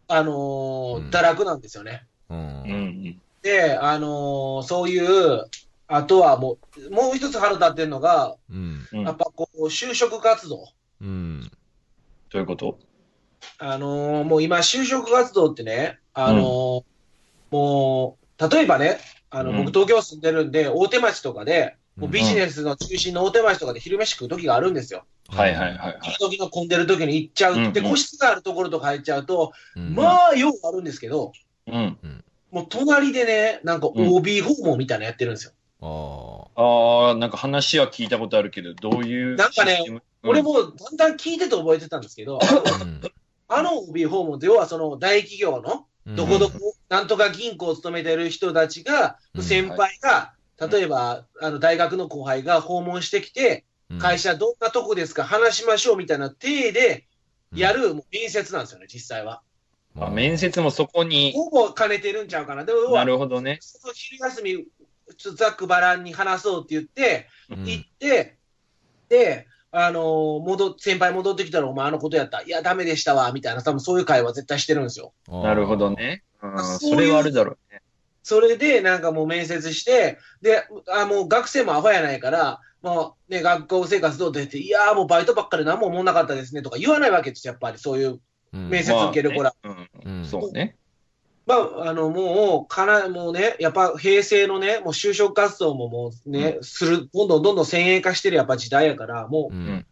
[0.08, 2.06] あのーうん堕落なんですよね。
[2.30, 2.34] う。
[2.34, 3.22] うんん。
[3.42, 5.46] で、あのーそういう、
[5.88, 8.88] あとはもう、もう一つ腹立ってるのが、うん。
[8.92, 9.04] うん。
[9.04, 10.70] どやっぱこう、就職活動。
[11.02, 11.52] うん。
[12.34, 12.80] ういうこと？
[13.58, 16.84] あのーもう今、就職活動ってね、あのー
[17.52, 25.06] もう、例えばね、あの、うん僕東京住んでるんで、大手町とかで、もううんビジネスの中心の大手町とかで昼飯食う時があるんですよ。
[25.30, 26.00] はいはいはいはい。
[26.02, 27.56] 昼時の混んでる時に行っちゃう。
[27.56, 31.32] で、うんうん個室があるところとか入っちゃうと、うんまあ、ようあるんですけど、
[31.68, 32.24] うん。
[32.52, 35.54] もう隣でね、なんか OB 訪問みたいなのやってるんですよ。
[35.82, 42.40] あああ、なんか話は聞いたことあるけど、どういうなんかねシステム、俺もだんだん聞いてて覚えてたんですけど、
[43.48, 43.62] あ。
[43.62, 57.06] の OB 訪問って要はその大企業のうんどこどこ、なんとか銀行を勤めてる人たちが、うん先輩が、例えば、あの、大学の後輩が訪問してきて、うん会社どんなとこですか話しましょうみたいな体で
[57.54, 59.42] やる面接なんですよね、実際は。
[59.96, 62.66] あ面接もそこに、ほぼ兼ねてるんちゃうかな。
[62.66, 63.60] でも、なるほどね。
[63.94, 64.66] 昼休み、
[65.38, 68.38] ざっくばらんに話そうって言って、うん行って、
[69.10, 72.44] で、あのー戻っ、先輩戻ってきたら、お前あのことやった。
[72.44, 75.14] いや、ダメでしたわ、みたいな、多分そういう会話絶対してるんですよ。
[75.28, 76.24] なるほどね。
[76.44, 77.82] うんあそれはあるだろうね。
[78.22, 88.20] それで、なんかもう面接して、で、あもう学生もアホやないから、もうね、学校生活どうって言って、いやーもうバイトばっかり何も思んなかったですねとか言わないわけですよ、やっぱりそういう
[88.54, 89.56] うん面接受ける子ら。
[89.64, 90.76] まあねううんんそうね。
[91.46, 99.86] まあ、あの、もう、かな、もうね、やっぱ平成のね、もう就職活動ももうね、する、どんどんどんどん先鋭化してるやっぱ時代やから、もう、うん。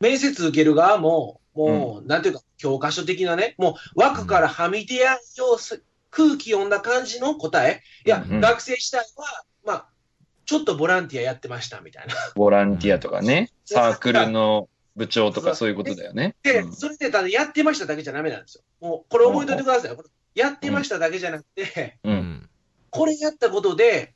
[0.00, 7.82] 面接受ける側も、もう、なんていうか、教科書的なね、もう枠からはみ出やんようす、空気読んだ感じの答え。
[8.06, 9.86] いや、うん学生時代は、まあ、
[10.46, 12.14] ちょっとボランティアやってましたみたいな。
[12.34, 16.36] ボランティアとかね、 うんサークルの部長とかそういうことだよね。
[16.42, 18.62] で、うんそれでただやってましただけじゃダメなんですよ。
[18.80, 19.96] もう、これ覚えておいてくださいよ。
[19.96, 22.10] これやってましただけじゃなくて、う。
[22.10, 22.48] うんん
[22.90, 24.14] これやったことで、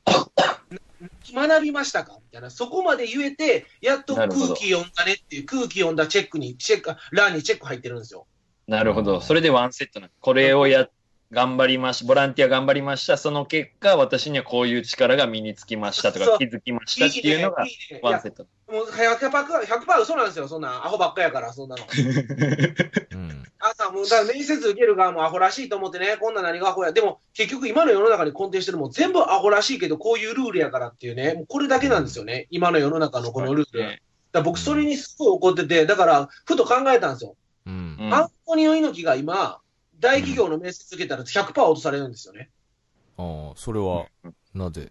[1.34, 2.50] 学びましたかみたいな。
[2.50, 8.26] そこまで言えて、やっと空気読んだねっていう、空気読んだチェックに、チェック、欄にチェック入ってるんですよ。
[8.68, 9.20] なるほど。
[9.20, 10.10] それでワンセットな。
[10.20, 10.88] これをや、
[11.30, 13.18] 頑張りましボランティア頑張りました。
[13.18, 18.46] その結果、私にはこういう力が身につきましたとか気づきましたっていうのがいいねいいねワンセット。
[18.72, 20.72] もう100%、100%嘘なんですよ、そんなん。
[20.86, 21.84] アホばっかやから、そんなの。
[23.12, 26.92] うん朝、もう、だから面接受ける側もアホらしいと思ってね、こんな何がアホや。
[26.92, 32.46] でも、結局今の世の中に根底してるもん全部アホらしいけど、こういうルールやからっていうね、もうこれだけなんですよね。
[32.50, 33.80] 今の世の中のこのルール。
[33.80, 33.98] だか
[34.32, 37.36] ら僕、それにすごい怒ってて、だから、ふと考えたんですよ。
[37.66, 39.60] うんうんアントニオ猪木が今、
[40.00, 42.50] 大企業の面接受けたら100%落とされるんですよね。
[43.16, 44.06] ああそれは
[44.54, 44.90] なぜ？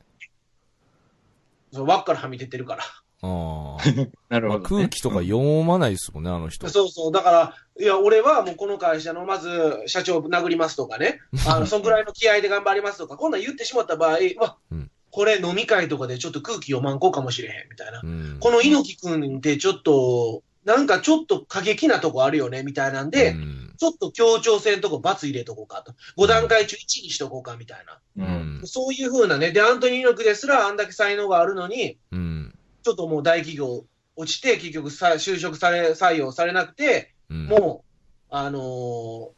[1.72, 2.84] その輪っからはみ出てるから。
[2.84, 2.88] あ
[3.22, 4.66] あ、まあ、なるほど、ね。
[4.70, 6.70] 空気とか読まないですもんね、あの人。
[6.70, 7.12] そうそう。
[7.12, 18.02] だから、いや、俺はもうこの会社の、まず、社長を殴りますとかね、あの、 そんぐらいの気合で頑張りますとか、こんなん言ってしまった場合、わ、うんこれ飲み会とかでちょっと空気読まんこうかもしれへん、みたいな。
[18.04, 25.94] うんこの猪木くんってちょっと、なんかちょっと過激なとこあるよね、みたいなんで、うんちょっと協調性のとこ罰入れとこうかと。
[26.18, 28.00] 5段階中1にしとこうか、みたいな。
[28.18, 28.28] う。
[28.28, 29.52] うんんそういう風なね。
[29.52, 37.86] で、アントニオ猪木ですらあんだけ才能があるのに、うんちょっともう大企業落ちて、結局さ就職され、採用されなくて、うんも
[38.32, 39.30] う、あのー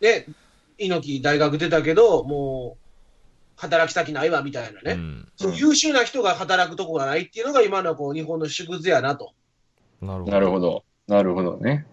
[0.00, 0.26] ね、
[0.78, 4.92] 猪木大学出たけど、もう、働き先ないわ、みたいなね。
[4.92, 9.34] うん優秀な人が働くとこがないっていうのが今のこう日本の縮図やなと。
[10.00, 10.32] なるほど。
[10.32, 10.84] なるほど。
[11.08, 11.86] なるほどね。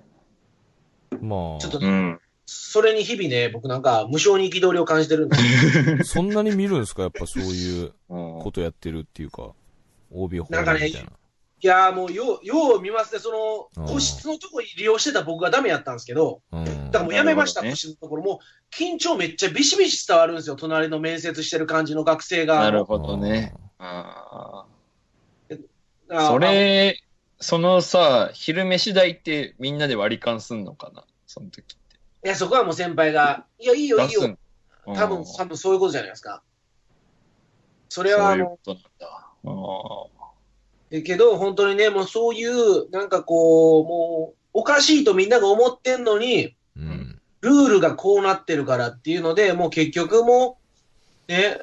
[1.22, 2.20] まあ、ちょっとうん。
[2.46, 5.36] それに日々ね、僕なんか無償に憤りを感じてるんで。
[6.06, 7.02] そんなに見るんですか？
[7.04, 9.52] やっぱそういううんことやってるっていうか、
[10.12, 11.10] OB 法なんかねみたいな。
[11.60, 13.20] いやーもうよう、よう見ますね。
[13.20, 18.24] そうんの、個室のとこ利用してた僕がダメやったんですけど、うんだからもうやめました、ね個室のところ。
[18.24, 20.56] もう、緊張めっちゃビシビシ伝わるんですよ。
[20.56, 22.60] 隣の面接してる感じの学生が。
[22.62, 23.54] なるほどね。
[23.80, 24.66] あ
[26.10, 26.98] あそれ、
[27.40, 31.04] そのさ、昼飯代ってみんなで割り勘すんのかな？
[31.28, 31.76] その時って。
[32.26, 34.22] いや、そこはもう先輩が、いや、いいよ、いいよ。
[34.22, 34.38] 出すん
[34.86, 36.42] 多分、うん多分そういうことじゃないですか。
[37.90, 39.28] それそは、あのういうこ、となんだ。
[39.46, 40.06] あ
[40.90, 47.22] えけど、本当にね、もうそういう、なんかこう、もう、おかしいとみんなが思ってんのに、うん。
[47.42, 50.58] ルールがこうなってるからっていうので、もう結局も
[51.28, 51.60] う、ね、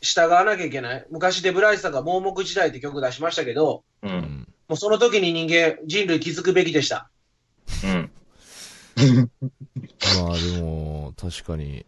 [0.00, 1.06] 従わなきゃいけない。
[1.10, 4.10] 昔デブライスさんが盲目時代って曲出しましたけど、ーう。
[4.10, 4.48] うんん。
[4.68, 7.10] もうその時に人間、人類気づくべきでした。
[7.84, 8.10] うん。
[10.26, 11.84] まあでも、確かに。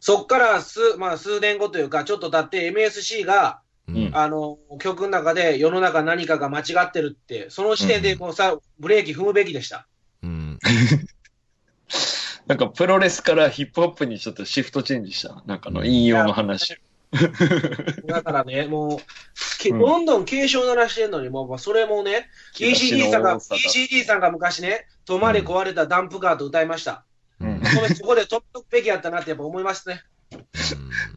[0.00, 4.10] そっから数、まあ数年後というか、ちょっと経って MSC が、うん。
[4.12, 9.86] あの、曲の中で世の中何かが間違ってるって、その時点でもうさ、ブレーキ踏むべきでした。
[10.22, 10.58] うん。
[12.46, 15.42] なんかプロレスからヒップホップにちょっとシフトチェンジした。
[15.46, 16.80] なんかあの引用の話。
[18.06, 18.98] だからね、もう、
[19.58, 19.78] けうん。
[19.80, 27.04] どんどん警鐘鳴らしてんのに、もう、それもね、ECD さんが、ECD さんが昔ね、止まれ壊れたダンプカーと歌いました。
[27.40, 27.62] うん。
[27.96, 30.02] そこで止めとくべきやったなってやっぱ思いますね。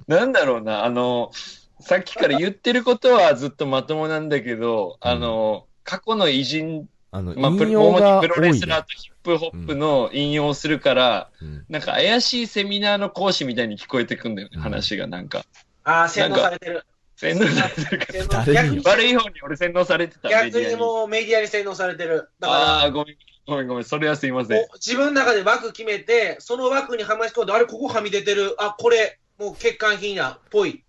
[0.08, 1.32] なんだろうな、あの、
[1.80, 5.12] さっきから言ってることはずっとまともなんだけど、うん。
[5.12, 11.66] あの、過去の偉人、あの、まあ、プ引ロ主用がにプロレスラーとヒップホップの引用をするから、うん。
[11.70, 14.62] なんか怪しいセミナーの講師みたいに聞こえてくんだよね、うん。
[14.62, 15.44] 話がなんか。
[15.84, 16.86] ああ、洗脳されてる。
[17.16, 17.74] 洗脳され
[18.06, 20.76] てるかに逆に悪い方に俺洗脳されてた、メ逆に。
[20.76, 22.30] もうメディアに洗脳されてる。
[22.40, 23.18] だああー、から、ごめん。
[23.46, 24.66] ごめんごめん、それはすいません。
[24.76, 28.56] 自分の中で枠決めて、その枠にはまし込んで、あれ、ここはみ出てる。
[28.58, 30.86] あ、これ、もう欠陥品や、ぽい。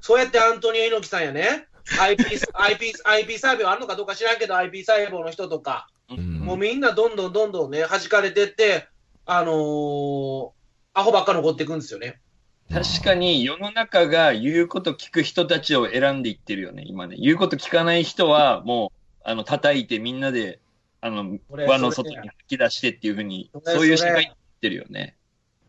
[0.00, 1.66] そうやってアントニオ猪木さんやね。
[2.00, 2.24] IP、
[2.54, 8.88] IP、IP 細胞あるのかどうか知らんけど、IP 細胞の人とか、うんもうみんなどんどんどんどんね、弾かれてって、
[9.26, 10.50] あのー
[10.94, 12.20] アホばっか残っていくんですよね。
[12.70, 17.16] 確かに世の中が言うこと聞く人たちを選んでいってるよね、今ね。
[17.18, 20.60] 言うこと聞かない人はもう、あの、叩いてみんなで、
[21.00, 25.16] あの、輪の外に吐き出してっていうふうに、そういう社会になってるよね。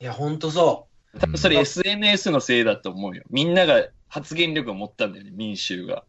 [0.01, 0.87] いや、ほんとそ
[1.19, 3.23] 多分それ SNS のせいだと思うよ。
[3.29, 6.03] みんなが発言力を持ったんだよね、民衆が。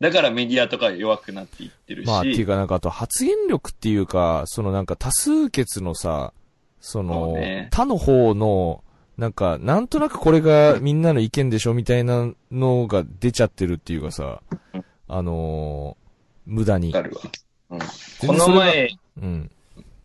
[0.00, 2.06] だからメディアとか弱くなっていってるし。
[2.06, 6.32] まあ、っていうかなんかあと発言力っていうか、そのなんか多数決のさ、
[6.80, 8.82] そそのうね、他の方の、
[9.18, 14.40] なんか、なんとなくこれがみんなの意見でしょみたいなのが出ちゃってるっていうかさ
[14.74, 16.02] うん、あのー
[16.46, 16.92] 無駄に。
[16.92, 17.78] うん、
[18.20, 18.90] 全この前、
[19.20, 19.50] うん。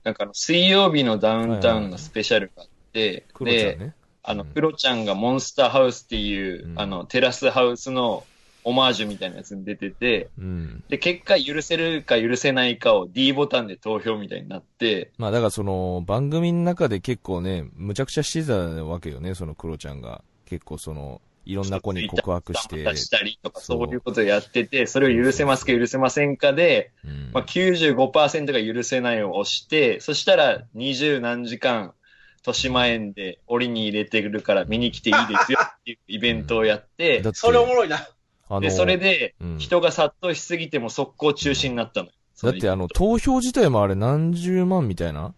[0.03, 3.95] なんか水曜日のダウンタウンのスペシャルがあって、クロちゃでん、ね。
[4.24, 8.24] あの、うんクロちゃんがモンスターハウスっていう、うんあの、テラスハウスの
[8.68, 10.84] オマージュみたいなやつに出てて、うん。
[10.89, 20.22] で、結果許せるか許せないかを D ボタンで投票みたいになって、まあだからその、番組の中で結構ね、むちゃくちゃしてたわけよね、そのクロちゃんが。
[20.43, 22.84] 結構その、いろんな子に告白して。
[22.84, 31.93] 出したりとかそうそういうことをやってて、それを許せますか許せませんかで、うんまあ、95%が許せないを押して、そしたら20何時間、
[32.39, 37.24] 豊島園で檻に入れてるから見に来ていいですよっていうイベントをやってう。
[37.24, 38.07] てそれおもろいな。
[38.49, 42.13] あので、それでうん人が殺到しすぎても速攻中止になったのよ。
[42.43, 45.33] だってあの、投票自体もあれ何十万みたいな？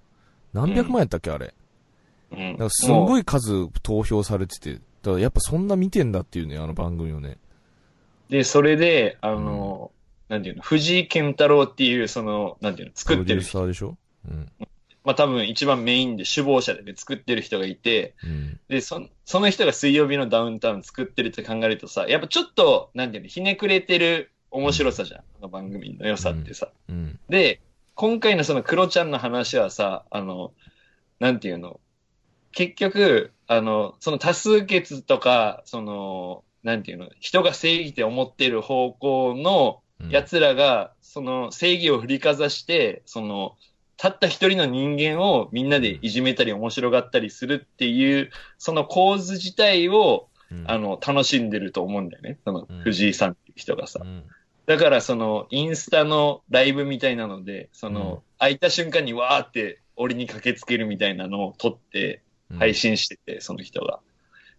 [0.54, 1.54] 何百万やったっけ、あれ？
[2.32, 3.22] うん、だからすんごい。
[3.22, 7.38] い数投票されてて、だからやっぱそんな見てんだっていうね、あの番組をね。
[8.30, 9.92] で、それで、あの、
[10.28, 13.98] なんていうの、藤井健太郎っていう、その、なんていうの、作ってるプロデューサーでしょ？
[14.28, 14.52] うん。
[15.10, 18.60] まあ多分一番メインで首謀者でね、作ってる人がいて、うん。
[18.68, 25.22] で、そその人が水曜日のダウンタウン作ってるって考えるとさ、やっぱちょっと、なんていうの、ひねくれてる面白さじゃん。
[25.22, 26.70] この番組の良さってさ。
[26.88, 27.18] うん。
[27.28, 27.60] で、
[27.96, 30.54] 今回のそのクロちゃんの話はさ、あの、
[31.20, 31.80] なんていうの、
[32.52, 43.58] 結局、あの、その多数決とか、その、なんていうの、人が正義って思ってる方向のうん奴らが、その正義を振りかざして、その、
[44.00, 50.64] たった一人の人間をみんなでいじめたり面白がったりするっていう、その構図自体を、うん。
[50.68, 52.40] あの、楽しんでると思うんだよね。
[52.44, 54.00] そのうん、藤井さんっていう人がさ。
[54.04, 54.08] う。
[54.08, 54.24] ん。
[54.66, 58.22] だから、その、インスタのライブみたいなので、その、うん。
[58.40, 62.24] 開いた瞬間にわーって、檻に駆けつけるみたいなのを撮って、
[62.58, 64.00] 配信してて、その人が。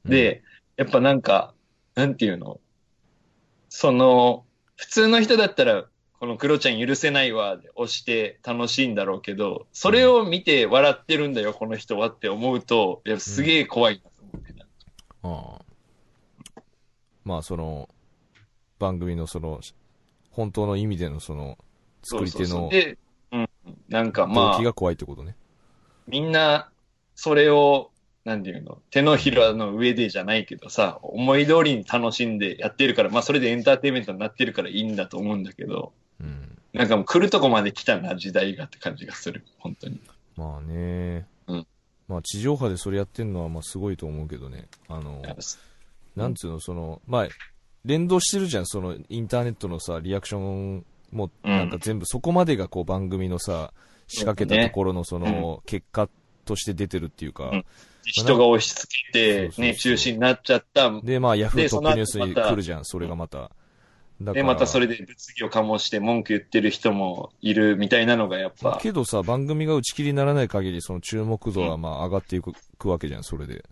[0.05, 0.45] で、
[0.77, 1.55] やっぱなんか、
[1.97, 2.61] なんていうの？
[3.69, 4.45] その、
[4.77, 5.87] 普通の人だったら、
[6.21, 14.67] このクロちゃん許せないわ、で押して楽しいんだろうけど、それを見て笑ってるんだよ、この人はって思うと、いや、すげえ怖いなと思ってた。
[15.23, 16.63] ああ
[17.25, 17.89] まあその、
[18.79, 19.61] 番組のその、
[20.31, 21.57] 本当の意味でのその、
[22.03, 22.99] 作り手のそうそうそうで、
[23.33, 23.49] うん。
[23.89, 25.37] なんかまあ動機、が怖いってことね。
[26.07, 26.71] みんな、
[27.15, 27.93] それを、
[28.27, 36.59] なんていうの、手のひらの上でじゃないけどさ、思い通りに楽しんでやってるから、まあそれでエンターテインメントになってるからいいんだと思うんだけど、うん。
[36.73, 40.01] なんかもう来るとこまで来たな、時代がって感じがする、本当に。
[40.37, 41.27] まあね。
[41.47, 41.67] うん
[42.09, 44.69] まあ地上波でそれやってんのはまあすごいと思うけどね。
[44.89, 45.23] あの、
[46.17, 47.29] なんつうの、その、まあ、
[47.85, 53.73] 連動してるじゃん、そのインターネットのさ、リアクションも、うんなんか全部そこまでがこう番組のさ、
[54.09, 56.09] 仕掛けたところのその、結果
[56.45, 57.65] として出てるっていうか、うん
[58.03, 60.91] 人が押し付けてね、中止になっちゃった。
[61.03, 63.51] で、まあ、ヤフーでトップニュースに来るじゃん、それがまた。
[64.23, 73.65] だで、またそれで物議を醸して文句言ってる人もいるみたいなのがやっぱ、けどさ、番組が打ち切りにならない限り、その注目度はまあ上がっていく,、わけじゃん、それで。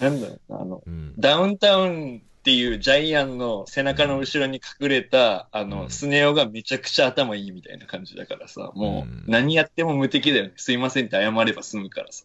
[0.00, 1.14] なんだろうな、あの、うん。
[1.18, 10.52] ダウンタウンっていうジャイアンの背中の後ろに隠れた、あうんの、スネ夫がめちゃくちゃ頭いいみたいな感じだからさ、もう何やっても無敵だよね。
[10.56, 12.24] すいませんって謝れば済むからさ。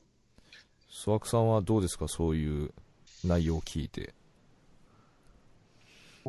[0.89, 2.72] ソワクさんはどうですか、そういう
[3.26, 4.14] 内容を聞いて。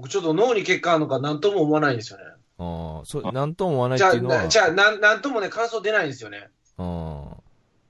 [0.00, 2.24] 僕ちょっと脳に血管あるのか何とも思わないんですよね。
[2.58, 4.42] ああ、そう、なんとも思わないっじゃあ、ていうのは。
[4.44, 6.48] なじゃあ、なん、なんともね、感想出ないんですよね。
[6.78, 7.36] あ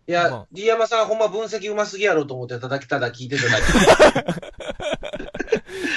[0.08, 3.62] いや、まあ D 山さんほんま分析うますぎやろうと思ってただきただ聞いてただけ。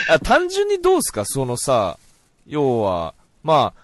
[0.08, 0.14] あ。
[0.14, 1.98] あ、単純にどうですか、そのさ、
[2.46, 3.82] 要は、まあ、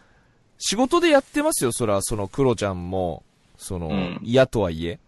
[0.60, 3.24] 仕事でやってますよ、そら、その、クロちゃんも、
[3.58, 5.00] その、うん嫌とはいえ。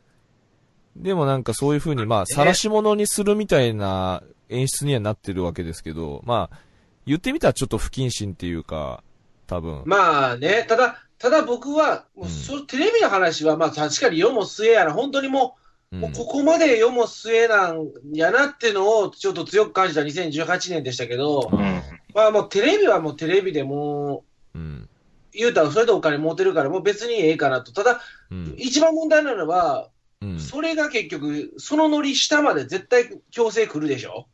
[0.96, 6.58] でもなんかそういう風に、まあ、晒し者にするみたいな演出にはなってるわけですけど、まあ、
[7.06, 9.04] 言ってみたらちょっと不謹慎っていうか、
[9.48, 9.84] 多分。
[9.86, 21.82] まあね、ただ、ただ僕は、もうそテレビの話は、まあ確かに世も末やな、本当にもう、うんもうここまで世も末なんやなっていうのをちょっと強く感じた2018年でしたけど、うん。
[22.14, 24.24] まあもうテレビはもうテレビでも
[24.56, 24.90] う、うん。
[25.34, 27.74] 言うたらそれでお金持てるからもう別にええかなと。
[27.74, 28.00] ただ、
[28.32, 28.56] うん。
[28.58, 29.90] 一番問題なのは、
[30.22, 30.40] うん。
[30.40, 34.28] それが結局、そのノリ下まで絶対強制来るでしょ？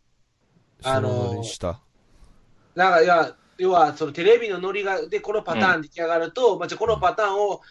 [0.84, 1.82] あの下。
[2.78, 7.62] なんか、いや、要は、そのテレビのノリが、で、このパターン出来上がると、まあ、じゃあこのパターンを、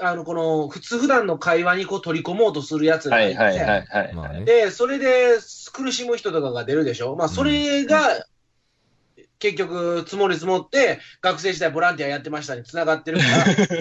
[0.00, 4.14] あの、この、普通普段の会話にこう取り込もうとするやつがてはいいはいはいはい。
[4.14, 4.44] まあね。
[4.44, 5.38] で、それで
[5.72, 8.26] 苦しむ人とかが出るでしょまあ、それが、
[9.38, 13.24] 結局、積もり積もって、学生時代ボランティアやってましたに繋がってるか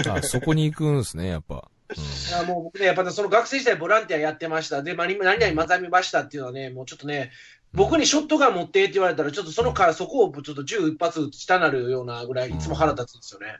[0.05, 1.69] ら、 あ、そこに行くんですね、やっぱ。
[1.95, 4.81] いやもう僕ね、やっぱその学生時代ボランティアやってました。
[4.83, 7.31] で、まあ、何々学びましたっていうのはね、もうちょっとね、
[7.73, 13.59] 僕にショットガン持ってって言われたら、ちょっとそのから、そこをちょっと銃一発撃ちたなるようなぐらい、いつも腹立つんですよね。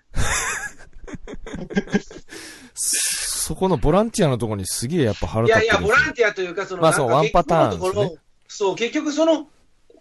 [2.74, 5.98] そこのボランティアのところにすげえやっぱ腹いやいや、立ってるんですよ。
[5.98, 8.16] ボランティアというか、その、まあそうワンパターン結局のところで
[8.50, 9.48] すそう、結局その、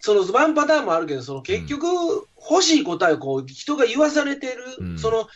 [0.01, 1.85] そのワンパターンもあるけど、その結局、
[2.49, 4.99] 欲しい答えをこう、人が言わされてる、うん。
[4.99, 5.27] その、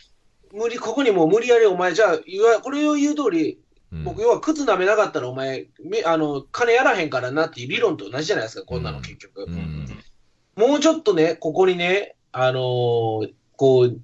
[0.53, 3.59] 無理、ここにもう無理やりお前、じゃあ、言わ、これを言う通り、
[3.95, 9.43] うん僕、要は靴舐めなかったらお前、めあの、金やらへんからなっていう理論と同じじゃないですか、こんなの結局。
[9.43, 9.87] うん。
[10.55, 13.99] もうちょっとね、ここにね、あのーこう、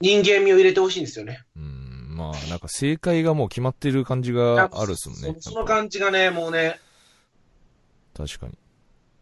[0.00, 1.44] 人間味を入れてほしいんですよね。
[1.56, 2.14] うん。
[2.16, 5.34] まあ、なんか正解がもう決まってる感じがあるっすもんね。
[5.40, 6.78] そその感じがね、もうね、
[8.16, 8.52] 確かに。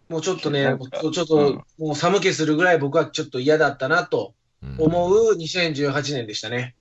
[0.08, 0.76] もうちょっとね、
[1.12, 6.74] ちょっと、うんもう寒気するぐらい僕はちょっと嫌だったなとうん思う2018年でしたね。